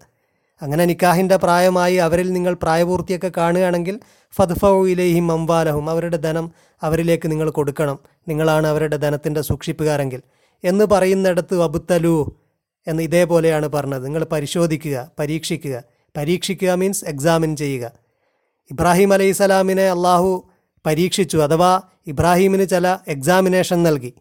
[0.62, 4.00] അങ്ങനെ നിക്കാഹിന്റെ പ്രായമായി അവരിൽ നിങ്ങൾ പ്രായപൂർത്തിയൊക്കെ കാണുകയാണെങ്കിൽ
[4.34, 7.98] ഫദ്ഫൗ ഇലേഹിം അംവാലഹും അവരുടെ ധനം അവരിലേക്ക് നിങ്ങൾ കൊടുക്കണം.
[8.28, 10.22] നിങ്ങളാണ് അവരുടെ ധനത്തിന്റെ സൂക്ഷിപ്പുകാരെങ്കിൽ.
[10.64, 12.36] എന്ന് പറയുന്നിടത്ത് അബുത്തലു
[12.86, 14.04] എന്ന് ഇതേപോലെയാണ് പറഞ്ഞത്.
[14.04, 15.82] നിങ്ങൾ പരിശോധിക്കുക പരീക്ഷിക്കുക.
[16.16, 17.90] പരീക്ഷിക്കുക മീൻസ് എക്സാമിൻ ചെയ്യുക.
[18.70, 20.48] ഇബ്രാഹിം അലൈഹി സ്വലാമിനെ അള്ളാഹു
[20.86, 21.36] പരീക്ഷിച്ചു.
[21.36, 24.14] അഥവാ ഇബ്രാഹീമിന് ചില എക്സാമിനേഷൻ നൽകി.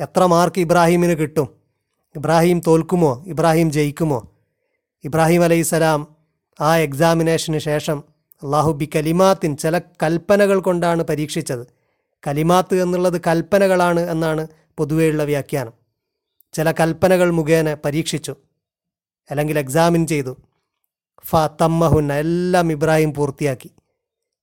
[0.00, 1.48] എത്ര മാർക്ക് ഇബ്രാഹീമിന് കിട്ടും?
[2.16, 3.24] ഇബ്രാഹിം തോൽക്കുമോ?
[3.26, 4.32] ഇബ്രാഹിം ജയിക്കുമോ?
[5.04, 6.16] ഇബ്രാഹിം അലൈഹി സ്വലാം
[6.60, 8.04] ആ എക്സാമിനേഷന് ശേഷം
[8.42, 11.66] അള്ളാഹു ബി കലിമാത്തിൻ ചില കൽപ്പനകൾ കൊണ്ടാണ് പരീക്ഷിച്ചത്.
[12.26, 15.72] കലിമാത്ത് എന്നുള്ളത് കൽപ്പനകളാണ് എന്നാണ് പൊതുവെയുള്ള വ്യാഖ്യാനം.
[16.52, 18.36] ചില കൽപ്പനകൾ മുഖേന പരീക്ഷിച്ചു.
[19.30, 20.36] അല്ലെങ്കിൽ എക്സാമിൻ ചെയ്തു.
[21.26, 23.70] ഫ തമ്മഹുന്ന എല്ലാം ഇബ്രാഹിം പൂർത്തിയാക്കി.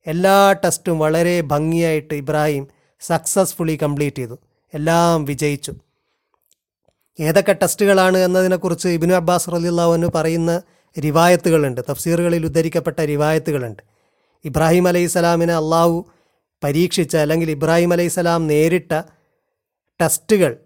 [0.07, 2.67] എല്ലാ ടെസ്റ്റും വളരെ ഭംഗിയായിട്ട് ഇബ്രാഹിം
[3.01, 4.37] സക്സസ്ഫുള്ളി കംപ്ലീറ്റ് ചെയ്തു.
[4.73, 5.73] എല്ലാം വിജയിച്ചു.
[7.19, 10.61] ഏതൊക്കെ ടെസ്റ്റുകളാണ് എന്നതിനെക്കുറിച്ച് ഇബിനു അബ്ബാസ് റലിള്ളാഹുവിന് പറയുന്ന
[11.03, 11.81] റിവായത്തുകളുണ്ട്.
[11.89, 13.83] തഫ്സീറുകളിൽ ഉദ്ധരിക്കപ്പെട്ട റിവായത്തുകളുണ്ട്.
[14.45, 16.09] ഇബ്രാഹിം അലൈഹി സ്വലാമിനെ അള്ളാഹു
[16.63, 19.01] പരീക്ഷിച്ച അല്ലെങ്കിൽ ഇബ്രാഹിം അലൈഹി സ്വലാം നേരിട്ട
[20.01, 20.57] ടെസ്റ്റുകൾ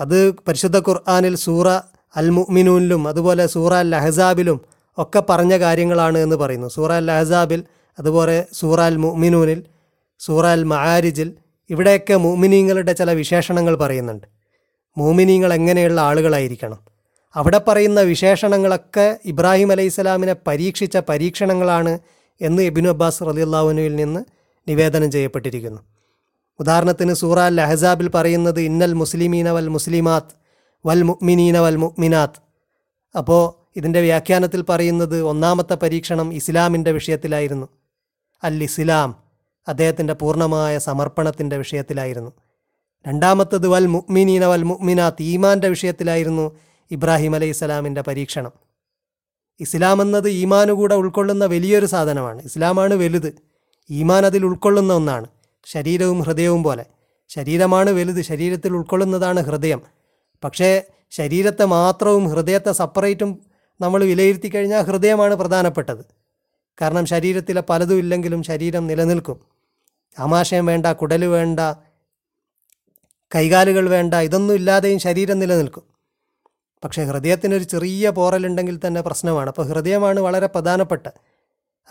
[0.00, 1.68] അത് പരിശുദ്ധ ഖുർആാനിൽ സൂറ
[2.16, 4.60] അൽ മുഅ്മിനൂനിലും അതുപോലെ സൂറ അൽ അഹസാബിലും
[4.98, 6.68] ഒക്കെ പറഞ്ഞ കാര്യങ്ങളാണ് എന്ന് പറയുന്നു.
[6.68, 7.64] സൂറ അൽ അഹസാബിൽ
[7.98, 9.60] അതുപോലെ സൂറ അൽ മുഅ്മിനൂനിൽ
[10.20, 11.28] സൂറ അൽ മആരിജിൽ
[11.70, 14.26] ഇവിടെയൊക്കെ മുഅ്മിനീങ്ങളുടെ ചില വിശേഷണങ്ങൾ പറയുന്നുണ്ട്.
[14.96, 16.80] മൂമിനീങ്ങൾ എങ്ങനെയുള്ള ആളുകളായിരിക്കണം?
[17.34, 21.92] അവിടെ പറയുന്ന വിശേഷണങ്ങളൊക്കെ ഇബ്രാഹിം അലൈഹി സ്വലാമിനെ പരീക്ഷിച്ച പരീക്ഷണങ്ങളാണ്
[22.40, 24.20] എന്ന് എബിനു അബ്ബാസ് റലിയുള്ളാഹുനുവിൽ നിന്ന്
[24.66, 25.80] നിവേദനം ചെയ്യപ്പെട്ടിരിക്കുന്നു.
[26.60, 30.34] ഉദാഹരണത്തിന് സൂറ അൽ അഹസാബിൽ പറയുന്നത് ഇന്നൽ മുസ്ലിമീന വൽ മുസ്ലിമാത്ത്
[30.84, 32.40] വൽ മുഅ്മിനീന വൽ മുഅ്മിനാത്ത്
[33.14, 33.42] അപ്പോൾ
[33.78, 37.66] ഇതിന്റെ വ്യാഖ്യാനത്തിൽ പറയുന്നത് ഒന്നാമത്തെ പരീക്ഷണം ഇസ്ലാമിന്റെ വിഷയത്തിലായിരുന്നു.
[38.44, 39.16] അൽ ഇസ്ലാം
[39.68, 42.30] അദ്ദേഹത്തിന്റെ പൂർണമായ സമർപ്പണത്തിന്റെ വിഷയത്തിലായിരുന്നു.
[43.08, 46.58] രണ്ടാമത്തത് വൽ മുഅ്മിനീന വൽ മുഅ്മിനാത്ത് ഈമാന്റെ വിഷയത്തിലായിരുന്നു
[46.90, 48.52] ഇബ്രാഹിം അലൈഹി സ്വലാമിന്റെ പരീക്ഷണം.
[49.60, 52.42] ഇസ്ലാം എന്നത് ഈമാനുകൂടെ ഉൾക്കൊള്ളുന്ന വലിയൊരു സാധനമാണ്.
[52.42, 53.38] ഇസ്ലാമാണ് വലുത്.
[53.90, 55.26] ഈമാൻ അതിൽ ഉൾക്കൊള്ളുന്ന ഒന്നാണ്.
[55.64, 56.84] ശരീരവും ഹൃദയവും പോലെ.
[57.28, 58.22] ശരീരമാണ് വലുത്.
[58.22, 59.80] ശരീരത്തിൽ ഉൾക്കൊള്ളുന്നതാണ് ഹൃദയം.
[60.44, 63.42] പക്ഷേ ശരീരത്തെ മാത്രവും ഹൃദയത്തെ സെപ്പറേറ്റും
[63.80, 66.23] നമ്മൾ വിലയിരുത്തി കഴിഞ്ഞാൽ ഹൃദയമാണ് പ്രധാനപ്പെട്ടത്.
[66.80, 69.40] കാരണം ശരീരത്തിലെ പലതും ഇല്ലെങ്കിലും ശരീരം നിലനിൽക്കും.
[70.18, 71.60] ആമാശയം വേണ്ട കുടൽ വേണ്ട
[73.34, 75.82] കൈകാലുകൾ വേണ്ട ഇതൊന്നും ഇല്ലാതെയും ശരീരം നിലനിൽക്കും.
[76.84, 79.48] പക്ഷേ ഹൃദയത്തിനൊരു ചെറിയ പോറലുണ്ടെങ്കിൽ തന്നെ പ്രശ്നമാണ്.
[79.48, 81.06] അപ്പോൾ ഹൃദയമാണ് വളരെ പ്രധാനപ്പെട്ട.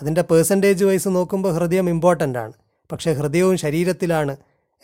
[0.02, 2.54] അതിന്റെ പേഴ്സന്റേജ് വൈസ് നോക്കുമ്പോൾ ഹൃദയം ഇമ്പോർട്ടന്റ് ആണ്.
[2.92, 4.38] പക്ഷേ ഹൃദയവും ശരീരത്തിലാണ്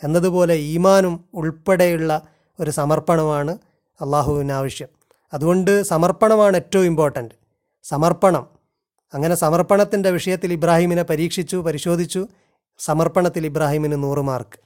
[0.04, 2.22] എന്നതുപോലെ ഈമാനും ഉൾപ്പെടെയുള്ള
[2.60, 3.58] ഒരു സമർപ്പണമാണ്
[4.00, 4.88] അള്ളാഹുവിന് ആവശ്യം.
[5.32, 7.34] അതുകൊണ്ട് സമർപ്പണമാണ് ഏറ്റവും ഇമ്പോർട്ടന്റ്
[7.82, 8.59] സമർപ്പണം.
[9.14, 12.26] അങ്ങനെ സമർപ്പണത്തിന്റെ വിഷയത്തിൽ ഇബ്രാഹിമിനെ പരീക്ഷിച്ചു പരിശോധിച്ചു.
[12.78, 14.58] സമർപ്പണത്തിൽ ഇബ്രാഹിമിന് നൂറ് മാർക്ക്.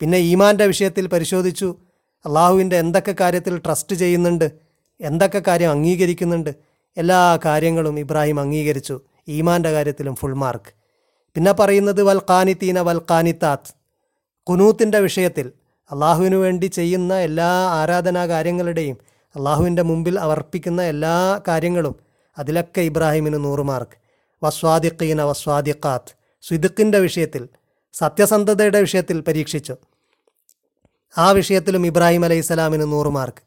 [0.00, 1.76] പിന്നെ ഈമാന്റെ വിഷയത്തിൽ പരിശോധിച്ചു.
[2.26, 4.50] അള്ളാഹുവിന്റെ എന്തൊക്കെ കാര്യത്തിൽ ട്രസ്റ്റ് ചെയ്യുന്നുണ്ട്
[5.00, 6.54] എന്തൊക്കെ കാര്യം അംഗീകരിക്കുന്നുണ്ട്
[6.96, 9.00] എല്ലാ കാര്യങ്ങളും ഇബ്രാഹിം അംഗീകരിച്ചു.
[9.28, 10.72] ഈമാന്റെ കാര്യത്തിലും ഫുൾ മാർക്ക്.
[11.34, 13.74] പിന്നെ പറയുന്നത് വൽ ഖാനിത്തീന വൽ ഖാനിത്താത്ത്.
[14.48, 15.52] കുനൂത്തിന്റെ വിഷയത്തിൽ
[15.90, 18.96] അള്ളാഹുവിനു വേണ്ടി ചെയ്യുന്ന എല്ലാ ആരാധനാ കാര്യങ്ങളുടെയും
[19.36, 24.02] അള്ളാഹുവിന്റെ മുമ്പിൽ അവർപ്പിക്കുന്ന എല്ലാ കാര്യങ്ങളും അതിലൊക്കെ ഇബ്രാഹിമിന് നൂറ് മാർക്ക്
[24.44, 26.12] വസ്വാദിഖീന വസ്വാദിഖാത്ത്.
[26.42, 27.48] സ്വിദുക്കിന്റെ വിഷയത്തിൽ
[27.92, 29.76] സത്യസന്ധതയുടെ വിഷയത്തിൽ പരീക്ഷിച്ചു.
[31.18, 33.42] ആ വിഷയത്തിലും ഇബ്രാഹിം അലൈഹി സ്വലാമിന് നൂറ് മാർക്ക്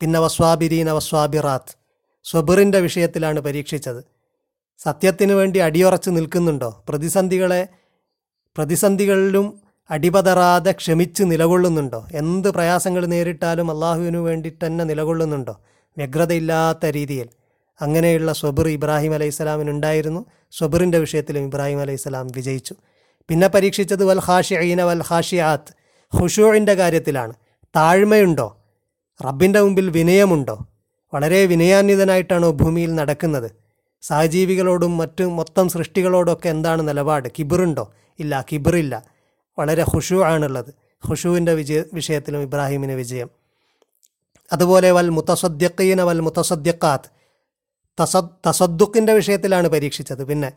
[0.00, 1.76] പിന്നെ വസ്വാബിരീന വസ്വാബിറാത്ത്.
[2.24, 4.04] സ്വബിറിന്റെ വിഷയത്തിലാണ് പരീക്ഷിച്ചത്.
[4.78, 6.84] സത്യത്തിന് വേണ്ടി അടിയുറച്ച് നിൽക്കുന്നുണ്ടോ?
[6.88, 7.68] പ്രതിസന്ധികളെ
[8.56, 12.06] പ്രതിസന്ധികളിലും അടിപതറാതെ ക്ഷമിച്ച് നിലകൊള്ളുന്നുണ്ടോ?
[12.12, 15.60] എന്ത് പ്രയാസങ്ങൾ നേരിട്ടാലും അള്ളാഹുവിനു വേണ്ടി തന്നെ നിലകൊള്ളുന്നുണ്ടോ?
[15.96, 17.28] വ്യഗ്രതയില്ലാത്ത രീതിയിൽ.
[17.80, 22.74] അങ്ങനെയുള്ള സ്വബിർ ഇബ്രാഹിം അലൈഹി സ്വലാമിനുണ്ടായിരുന്നു സ്വബിറിന്റെ വിഷയത്തിലും ഇബ്രാഹിം അലൈഹി സ്വലാം വിജയിച്ചു.
[23.28, 25.74] പിന്നെ പരീക്ഷിച്ചത് വൽ ഹാഷിഅീന വൽ ഹാഷിയാത്ത്
[26.16, 27.32] ഹുഷൂഴിന്റെ കാര്യത്തിലാണ്.
[27.76, 28.58] താഴ്മയുണ്ടോ?
[29.24, 30.66] റബ്ബിന്റെ മുമ്പിൽ വിനയമുണ്ടോ?
[31.14, 33.50] വളരെ വിനയാന്വിതനായിട്ടാണോ ഭൂമിയിൽ നടക്കുന്നത്?
[34.02, 37.28] സഹജീവികളോടും മറ്റു മൊത്തം സൃഷ്ടികളോടൊക്കെ എന്താണ് നിലപാട്?
[37.38, 37.92] കിബിറുണ്ടോ?
[38.18, 39.04] ഇല്ല കിബിറില്ല.
[39.58, 40.74] വളരെ ഹുഷു ആണുള്ളത്
[41.06, 43.30] ഹുഷുവിന്റെ വിജയ വിഷയത്തിലും ഇബ്രാഹിമിന് വിജയം.
[44.52, 47.13] അതുപോലെ വൽ മുത്തസദ്യക്കീന വൽ മുത്തസദ്യക്കാത്ത്
[48.00, 50.24] തസ തസദ്ദുക്കിന്റെ വിഷയത്തിലാണ് പരീക്ഷിച്ചത്.
[50.24, 50.52] പിന്നെ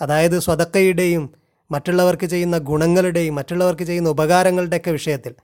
[0.00, 1.34] അതായത് സ്വതക്കയുടെയും
[1.70, 5.34] മറ്റുള്ളവർക്ക് ചെയ്യുന്ന ഗുണങ്ങളുടെയും മറ്റുള്ളവർക്ക് ചെയ്യുന്ന ഉപകാരങ്ങളുടെയൊക്കെ വിഷയത്തിൽ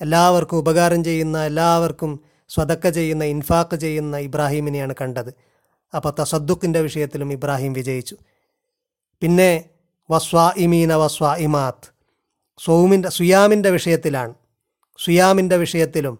[0.00, 5.34] എല്ലാവർക്കും ഉപകാരം ചെയ്യുന്ന എല്ലാവർക്കും സ്വതക്ക ചെയ്യുന്ന ഇൻഫാക്ക് ചെയ്യുന്ന ഇബ്രാഹിമിനെയാണ് കണ്ടത്.
[5.96, 8.16] അപ്പോൾ തസദ്ദുക്കിന്റെ വിഷയത്തിലും ഇബ്രാഹിം വിജയിച്ചു.
[9.20, 9.64] പിന്നെ
[10.10, 11.88] വസ്വാ ഇമീന വസ്വാ ഇമാത്ത്
[12.58, 14.34] സോമിന്റെ സുയാമിന്റെ വിഷയത്തിലാണ്.
[14.98, 16.18] സുയാമിന്റെ വിഷയത്തിലും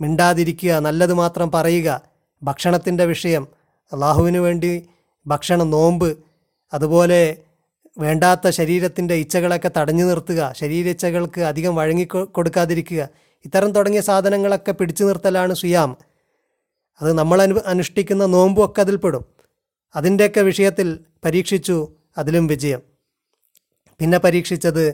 [0.00, 2.00] മിണ്ടാതിരിക്കുക നല്ലത് മാത്രം പറയുക
[2.42, 3.48] ഭക്ഷണത്തിന്റെ വിഷയം
[3.92, 4.72] അള്ളാഹുവിന് വേണ്ടി
[5.26, 6.08] ഭക്ഷണം നോമ്പ്
[6.72, 7.20] അതുപോലെ
[7.98, 13.02] വേണ്ടാത്ത ശരീരത്തിന്റെ ഇച്ഛകളൊക്കെ തടഞ്ഞു നിർത്തുക ശരീരയിച്ഛകൾക്ക് അധികം വഴങ്ങി കൊടുക്കാതിരിക്കുക
[13.44, 15.90] ഇത്തരം തുടങ്ങിയ സാധനങ്ങളൊക്കെ പിടിച്ചു നിർത്തലാണ് സുയാം.
[17.00, 19.24] അത് നമ്മൾ അനു അനുഷ്ഠിക്കുന്ന നോമ്പും ഒക്കെ അതിൽപ്പെടും
[19.94, 20.88] അതിന്റെയൊക്കെ വിഷയത്തിൽ
[21.24, 21.76] പരീക്ഷിച്ചു
[22.18, 22.82] അതിലും വിജയം.
[24.00, 24.84] പിന്നെ പരീക്ഷിച്ചത്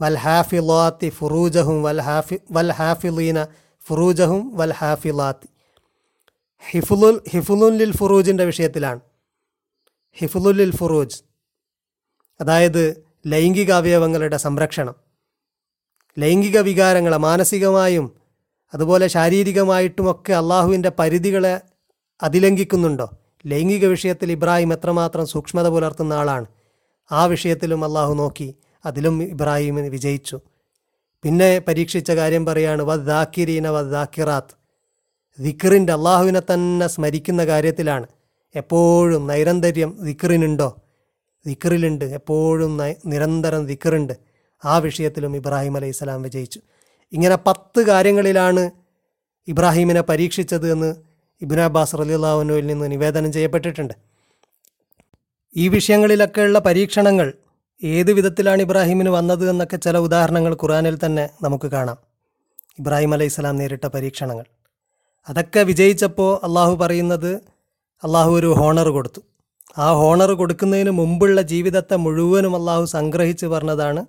[0.00, 2.72] വൽ ഹാഫിലാത്തി ഫുറൂജഹും വൽ ഹാഫി വൽ
[3.82, 5.48] ഫുറൂജഹും വൽ ഹാഫിലാത്തി
[6.68, 9.00] ഹിഫുലുൽ ഹിഫുലുൻ ലിൽ ഫുറൂജിന്റെ വിഷയത്തിലാണ്.
[10.12, 11.22] ഹിഫുലുൽ ലിൽ ഫുറൂജ്
[12.40, 14.94] അതായത് ലൈംഗിക അവയവങ്ങളുടെ സംരക്ഷണം.
[16.18, 18.12] ലൈംഗിക വികാരങ്ങളെ മാനസികമായും
[18.74, 21.60] അതുപോലെ ശാരീരികമായിട്ടുമൊക്കെ അള്ളാഹുവിന്റെ പരിധികളെ
[22.22, 23.10] അതിലംഘിക്കുന്നുണ്ടോ?
[23.46, 26.46] ലൈംഗിക വിഷയത്തിൽ ഇബ്രാഹിം എത്രമാത്രം സൂക്ഷ്മത പുലർത്തുന്ന ആളാണ്.
[27.12, 30.40] ആ വിഷയത്തിലും അള്ളാഹു നോക്കി അതിലും ഇബ്രാഹിമിന് വിജയിച്ചു.
[31.22, 33.08] പിന്നെ പരീക്ഷിച്ച കാര്യം പറയാണ് വദ്
[33.76, 34.59] വദ്ദാക്കിറാത്ത്
[35.38, 38.06] ദിക്റിന്റെ അള്ളാഹുവിനെ തന്നെ സ്മരിക്കുന്ന കാര്യത്തിലാണ്.
[38.54, 40.76] എപ്പോഴും നൈരന്തര്യം ദിക്റിനുണ്ടോ?
[41.46, 42.04] ദിക്റിലുണ്ട്.
[42.04, 44.12] എപ്പോഴും നിരന്തരം ദിക്റുണ്ട്.
[44.64, 46.60] ആ വിഷയത്തിലും ഇബ്രാഹിം അലൈഹി സ്വലാം വിജയിച്ചു.
[47.12, 48.70] ഇങ്ങനെ പത്ത് കാര്യങ്ങളിലാണ്
[49.48, 50.94] ഇബ്രാഹിമിനെ പരീക്ഷിച്ചത് എന്ന്
[51.42, 53.94] ഇബിൻ അബ്ബാസ് റലിയുള്ളാഹുനുവിൽ നിന്ന് നിവേദനം ചെയ്യപ്പെട്ടിട്ടുണ്ട്.
[55.56, 57.32] ഈ വിഷയങ്ങളിലൊക്കെയുള്ള പരീക്ഷണങ്ങൾ
[57.84, 61.96] ഏത് വിധത്തിലാണ് ഇബ്രാഹിമിന് വന്നത് എന്നൊക്കെ ചില ഉദാഹരണങ്ങൾ ഖുറാനിൽ തന്നെ നമുക്ക് കാണാം.
[62.78, 64.44] ഇബ്രാഹിം അലൈഹി സ്വലാം നേരിട്ട പരീക്ഷണങ്ങൾ.
[65.28, 67.36] അതൊക്കെ വിജയിച്ചപ്പോൾ അള്ളാഹു പറയുന്നത്
[68.04, 69.20] അള്ളാഹു ഒരു ഹോണർ കൊടുത്തു.
[69.78, 74.06] ആ ഹോണർ കൊടുക്കുന്നതിന് മുമ്പുള്ള ജീവിതത്തെ മുഴുവനും അള്ളാഹു സംഗ്രഹിച്ച് പറഞ്ഞതാണ്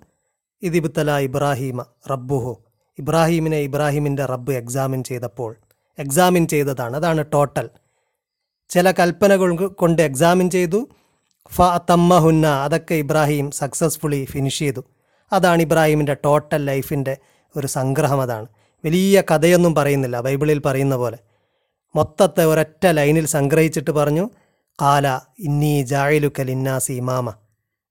[0.62, 2.56] ഇതിബുത്തല ഇബ്രാഹീമ റബ്ബുഹു.
[2.98, 5.56] ഇബ്രാഹീമിനെ ഇബ്രാഹിമിന്റെ റബ്ബ് എക്സാമിൻ ചെയ്തപ്പോൾ
[5.98, 6.96] എക്സാമിൻ ചെയ്തതാണ്.
[6.96, 7.70] അതാണ് ടോട്ടൽ
[8.68, 10.88] ചില കൽപ്പനകൾ കൊണ്ട് എക്സാമിൻ ചെയ്തു.
[11.54, 14.84] ഫ തമ്മഹുന്ന അതൊക്കെ ഇബ്രാഹിം സക്സസ്ഫുള്ളി ഫിനിഷ് ചെയ്തു.
[15.32, 17.16] അതാണ് ഇബ്രാഹിമിന്റെ ടോട്ടൽ ലൈഫിന്റെ
[17.56, 18.46] ഒരു സംഗ്രഹം അതാണ്.
[18.84, 21.18] വലിയ കഥയൊന്നും പറയുന്നില്ല ബൈബിളിൽ പറയുന്ന പോലെ.
[21.96, 24.30] മൊത്തത്തെ ഒരൊറ്റ ലൈനിൽ സംഗ്രഹിച്ചിട്ട് പറഞ്ഞു
[24.82, 27.32] കാല ഇന്നി ജായിലുക്കൽ ഇന്നാസി ഇമാമ.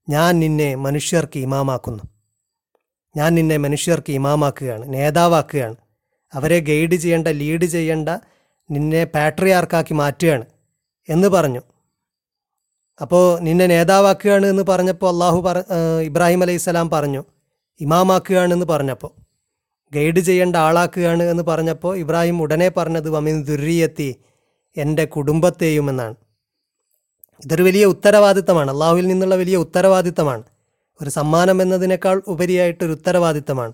[0.08, 2.02] ഞാൻ നിന്നെ മനുഷ്യർക്ക് ഇമാമാക്കുന്നു.
[3.16, 5.76] ഞാൻ നിന്നെ മനുഷ്യർക്ക് ഇമാമാക്കുകയാണ് നേതാവാക്കുകയാണ്.
[6.34, 8.08] അവരെ ഗൈഡ് ചെയ്യേണ്ട ലീഡ് ചെയ്യേണ്ട
[8.70, 10.44] നിന്നെ പാട്രിയാർക്കാക്കി മാറ്റുകയാണ്.
[11.08, 11.62] എന്ന് പറഞ്ഞു.
[13.00, 15.58] അപ്പോൾ നിന്നെ നേതാവാക്കുകയാണ് എന്ന് പറഞ്ഞപ്പോൾ അള്ളാഹു പറ
[16.02, 17.24] ഇബ്രാഹിം അലൈഹി സ്വലാം പറഞ്ഞു
[17.80, 19.21] ഇമാമാക്കുകയാണ് എന്ന് പറഞ്ഞപ്പോൾ.
[19.94, 24.20] ഗൈഡ് ചെയ്യേണ്ട ആളാക്കുകയാണ് എന്ന് പറഞ്ഞപ്പോൾ ഇബ്രാഹിം ഉടനെ പറഞ്ഞത് വമിൻ ദുര്യത്തി
[24.76, 26.14] എന്റെ കുടുംബത്തെയും എന്നാണ്.
[27.44, 28.70] ഇതൊരു വലിയ ഉത്തരവാദിത്തമാണ്.
[28.70, 30.42] അള്ളാഹുവിൽ നിന്നുള്ള വലിയ ഉത്തരവാദിത്തമാണ്.
[31.02, 33.72] ഒരു സമ്മാനം എന്നതിനേക്കാൾ ഉപരിയായിട്ടൊരു ഉത്തരവാദിത്തമാണ്.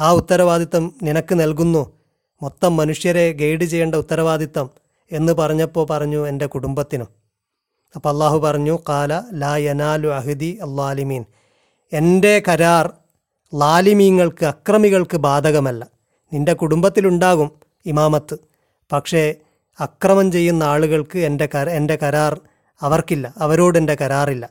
[0.00, 1.98] ആ ഉത്തരവാദിത്തം നിനക്ക് നൽകുന്നു.
[2.42, 4.70] മൊത്തം മനുഷ്യരെ ഗൈഡ് ചെയ്യേണ്ട ഉത്തരവാദിത്തം
[5.12, 7.08] എന്ന് പറഞ്ഞപ്പോൾ പറഞ്ഞു എന്റെ കുടുംബത്തിനും.
[7.94, 11.24] അപ്പോൾ അള്ളാഹു പറഞ്ഞു കാല ലാ യനാലു അഹദി അള്ളാലിമീൻ
[11.92, 12.92] എന്റെ കരാർ
[13.54, 15.86] ലാലിമീങ്ങൾക്ക് അക്രമികൾക്ക് ബാധകമല്ല.
[16.32, 17.50] നിന്റെ കുടുംബത്തിലുണ്ടാകും
[17.86, 18.38] ഇമാമത്ത്.
[18.92, 19.34] പക്ഷേ
[19.80, 22.40] അക്രമം ചെയ്യുന്ന ആളുകൾക്ക് എന്റെ കര എന്റെ കരാർ
[22.80, 23.34] അവർക്കില്ല.
[23.38, 24.50] അവരോടെന്റെ കരാറില്ല.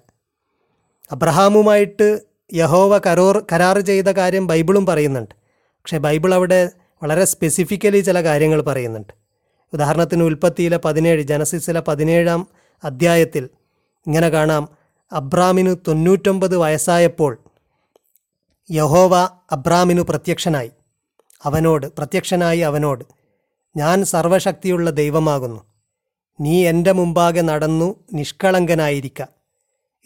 [1.12, 2.19] അബ്രഹാമുമായിട്ട്
[2.53, 5.36] യഹോവ കരോർ കരാർ ചെയ്ത കാര്യം ബൈബിളും പറയുന്നുണ്ട്.
[5.69, 6.69] പക്ഷേ ബൈബിൾ അവിടെ
[7.03, 9.13] വളരെ സ്പെസിഫിക്കലി ചില കാര്യങ്ങൾ പറയുന്നുണ്ട്.
[9.73, 12.47] ഉദാഹരണത്തിന് ഉൽപ്പത്തിയിലെ പതിനേഴ് ജനസിസിലെ പതിനേഴാം
[12.84, 13.49] അധ്യായത്തിൽ
[14.08, 14.69] ഇങ്ങനെ കാണാം.
[15.12, 17.38] അബ്രാമിന് തൊണ്ണൂറ്റൊമ്പത് വയസ്സായപ്പോൾ
[18.71, 19.15] യഹോവ
[19.52, 20.71] അബ്രാമിനു പ്രത്യക്ഷനായി.
[21.43, 23.04] അവനോട് പ്രത്യക്ഷനായി അവനോട്
[23.78, 25.62] ഞാൻ സർവശക്തിയുള്ള ദൈവമാകുന്നു.
[26.41, 29.26] നീ എന്റെ മുമ്പാകെ നടന്നു നിഷ്കളങ്കനായിരിക്ക.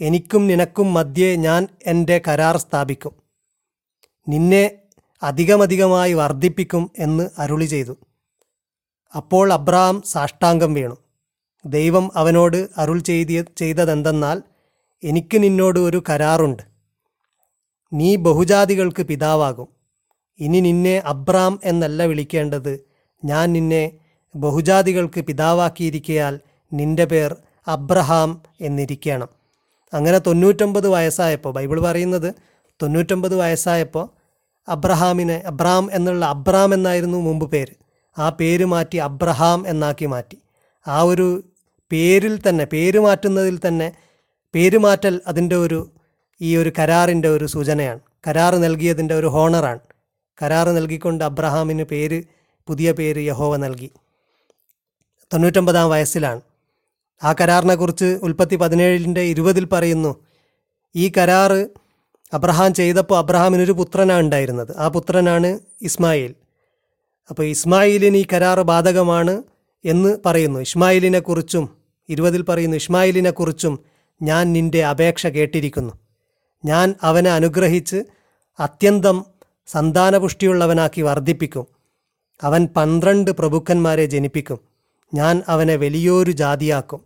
[0.01, 3.11] എനിക്കും നിനക്കും മധ്യേ ഞാൻ എന്റെ കരാർ സ്ഥാപിക്കും.
[4.27, 4.71] നിന്നെ
[5.23, 7.97] അധികമധികമായി വർദ്ധിപ്പിക്കും എന്ന് അരുളി ചെയ്തു.
[9.15, 10.97] അപ്പോൾ അബ്രാം സാഷ്ടാംഗം വീണു.
[11.65, 14.41] ദൈവം അവനോട് അരുൾ ചെയ്തി ചെയ്തതെന്തെന്നാൽ
[15.03, 16.76] എനിക്ക് നിന്നോട് ഒരു കരാറുണ്ട്.
[17.93, 19.67] നീ ബഹുജാതികൾക്ക് പിതാവാകും.
[20.39, 22.79] ഇനി നിന്നെ അബ്രാം എന്നല്ല വിളിക്കേണ്ടത്.
[23.25, 23.91] ഞാൻ നിന്നെ
[24.35, 26.39] ബഹുജാതികൾക്ക് പിതാവാക്കിയിരിക്കയാൽ
[26.73, 27.35] നിന്റെ പേർ
[27.67, 29.27] അബ്രഹാം എന്നിരിക്കണം.
[29.93, 32.33] അങ്ങനെ തൊണ്ണൂറ്റൊമ്പത് വയസ്സായപ്പോൾ ബൈബിൾ പറയുന്നത്
[32.81, 34.09] തൊണ്ണൂറ്റൊമ്പത് വയസ്സായപ്പോൾ
[34.69, 37.73] അബ്രഹാമിനെ അബ്രാം എന്നുള്ള അബ്രാം എന്നായിരുന്നു മുമ്പ് പേര്.
[38.19, 40.37] ആ പേര് മാറ്റി അബ്രഹാം എന്നാക്കി മാറ്റി.
[40.87, 41.43] ആ ഒരു
[41.91, 43.91] പേരിൽ തന്നെ പേര് മാറ്റുന്നതിൽ തന്നെ
[44.55, 45.91] പേരുമാറ്റൽ അതിന്റെ ഒരു
[46.41, 47.99] ഈ ഒരു കരാറിന്റെ ഒരു സൂചനയാണ്.
[48.27, 49.79] കരാറ് നൽകിയതിന്റെ ഒരു ഹോണറാണ്.
[50.43, 52.23] കരാറ് നൽകിക്കൊണ്ട് അബ്രഹാമിന് പേര്
[52.67, 53.91] പുതിയ പേര് യഹോവ നൽകി.
[55.33, 56.41] തൊണ്ണൂറ്റൊമ്പതാം വയസ്സിലാണ്.
[57.23, 60.15] ആ കരാറിനെക്കുറിച്ച് ഉൽപ്പത്തി പതിനേഴിന്റെ ഇരുപതിൽ പറയുന്നു
[60.95, 61.67] ഈ കരാറ്
[62.33, 64.77] അബ്രഹാം ചെയ്തപ്പോൾ അബ്രഹാമിനൊരു പുത്രനാണ് ഉണ്ടായിരുന്നത്.
[64.77, 66.35] ആ പുത്രനാണ് ഇസ്മായിൽ.
[67.29, 69.43] അപ്പോൾ ഇസ്മായിലിന് ഈ കരാറ് ബാധകമാണ്
[69.85, 70.59] എന്ന് പറയുന്നു.
[70.59, 71.77] ഇസ്മായിലിനെക്കുറിച്ചും
[72.09, 73.79] ഇരുപതിൽ പറയുന്നു ഇസ്മായിലിനെക്കുറിച്ചും
[74.21, 76.06] ഞാൻ നിന്റെ അപേക്ഷ കേട്ടിരിക്കുന്നു.
[76.65, 78.03] ഞാൻ അവനെ അനുഗ്രഹിച്ച്
[78.59, 79.25] അത്യന്തം
[79.67, 81.67] സന്താനപുഷ്ടിയുള്ളവനാക്കി വർദ്ധിപ്പിക്കും.
[82.43, 84.59] അവൻ പന്ത്രണ്ട് പ്രഭുക്കന്മാരെ ജനിപ്പിക്കും.
[85.13, 87.01] ഞാൻ അവനെ വലിയൊരു ജാതിയാക്കും.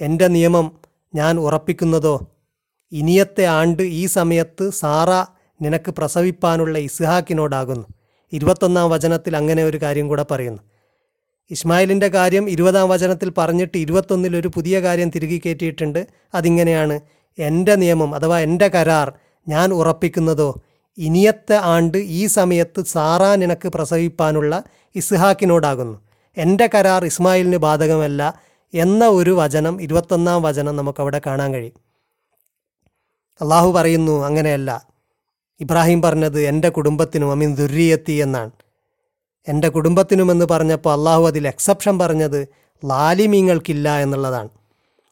[0.00, 0.80] എന്റെ നിയമം
[1.14, 2.30] ഞാൻ ഉറപ്പിക്കുന്നതോ?
[2.92, 5.10] ഇനിയത്തെ ആണ്ട് ഈ സമയത്ത് സാറ
[5.62, 7.86] നിനക്ക് പ്രസവിപ്പാനുള്ള ഇസ്ഹാക്കിനോടാകുന്നു.
[8.32, 10.62] ഇരുപത്തൊന്നാം വചനത്തിൽ അങ്ങനെ ഒരു കാര്യം കൂടെ പറയുന്നു.
[11.50, 17.00] ഇസ്മായിലിന്റെ കാര്യം ഇരുപതാം വചനത്തിൽ പറഞ്ഞിട്ട് ഇരുപത്തൊന്നിൽ ഒരു പുതിയ കാര്യം തിരികെ കയറ്റിയിട്ടുണ്ട് അതിങ്ങനെയാണ്
[17.40, 19.12] എന്റെ നിയമം അഥവാ എന്റെ കരാർ
[19.48, 20.62] ഞാൻ ഉറപ്പിക്കുന്നതോ
[20.98, 24.62] ഇനിയത്തെ ആണ്ട് ഈ സമയത്ത് സാറാ നിനക്ക് പ്രസവിപ്പാനുള്ള
[24.94, 25.98] ഇസ്ഹാക്കിനോടാകുന്നു.
[26.36, 28.40] എന്റെ കരാർ ഇസ്മായിലിന് ബാധകമല്ല
[28.74, 31.72] എന്ന ഒരു വചനം ഇരുപത്തൊന്നാം വചനം നമുക്കവിടെ കാണാൻ കഴിയും.
[33.40, 34.86] അള്ളാഹു പറയുന്നു അങ്ങനെയല്ല.
[35.60, 38.50] ഇബ്രാഹിം പറഞ്ഞത് എന്റെ കുടുംബത്തിനും അമീൻ ദുര്യത്തി എന്നാണ്.
[39.48, 42.48] എന്റെ കുടുംബത്തിനുമെന്ന് പറഞ്ഞപ്പോൾ അള്ളാഹു അതിൽ എക്സെപ്ഷൻ പറഞ്ഞത്
[42.84, 44.48] ലാലിമീങ്ങൾക്കില്ല എന്നുള്ളതാണ്.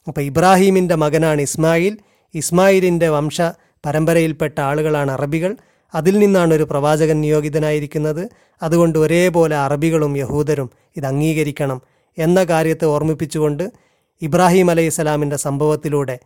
[0.07, 1.97] അപ്പോൾ ഇബ്രാഹീമിന്റെ മകനാണ് ഇസ്മായിൽ
[2.35, 3.41] ഇസ്മായിലിന്റെ വംശ
[3.85, 5.57] പരമ്പരയിൽപ്പെട്ട ആളുകളാണ് അറബികൾ.
[5.95, 8.29] അതിൽ നിന്നാണ് ഒരു പ്രവാചകൻ നിയോഗിതനായിരിക്കുന്നത്.
[8.61, 11.81] അതുകൊണ്ട് ഒരേപോലെ അറബികളും യഹൂദരും ഇത് അംഗീകരിക്കണം
[12.17, 13.71] എന്ന കാര്യത്തെ ഓർമ്മിപ്പിച്ചുകൊണ്ട്
[14.21, 16.19] ഇബ്രാഹിം അലൈഹി സ്വലാമിന്റെ സംഭവത്തിലൂടെ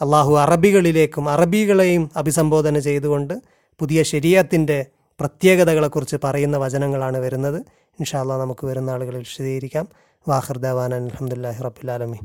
[0.00, 3.34] അള്ളാഹു അറബികളിലേക്കും അറബികളെയും അഭിസംബോധന ചെയ്തുകൊണ്ട്
[3.78, 4.86] പുതിയ ശരീരത്തിന്റെ
[5.20, 7.60] പ്രത്യേകതകളെക്കുറിച്ച് പറയുന്ന വചനങ്ങളാണ് വരുന്നത്.
[7.98, 9.88] ഇൻഷാല്ലാ നമുക്ക് വരുന്ന ആളുകളിൽ വിശദീകരിക്കാം.
[10.28, 12.20] വാഹിർ ദവാൻ അലഹമുല്ലാഹി റബ്ബുലാലമീൻ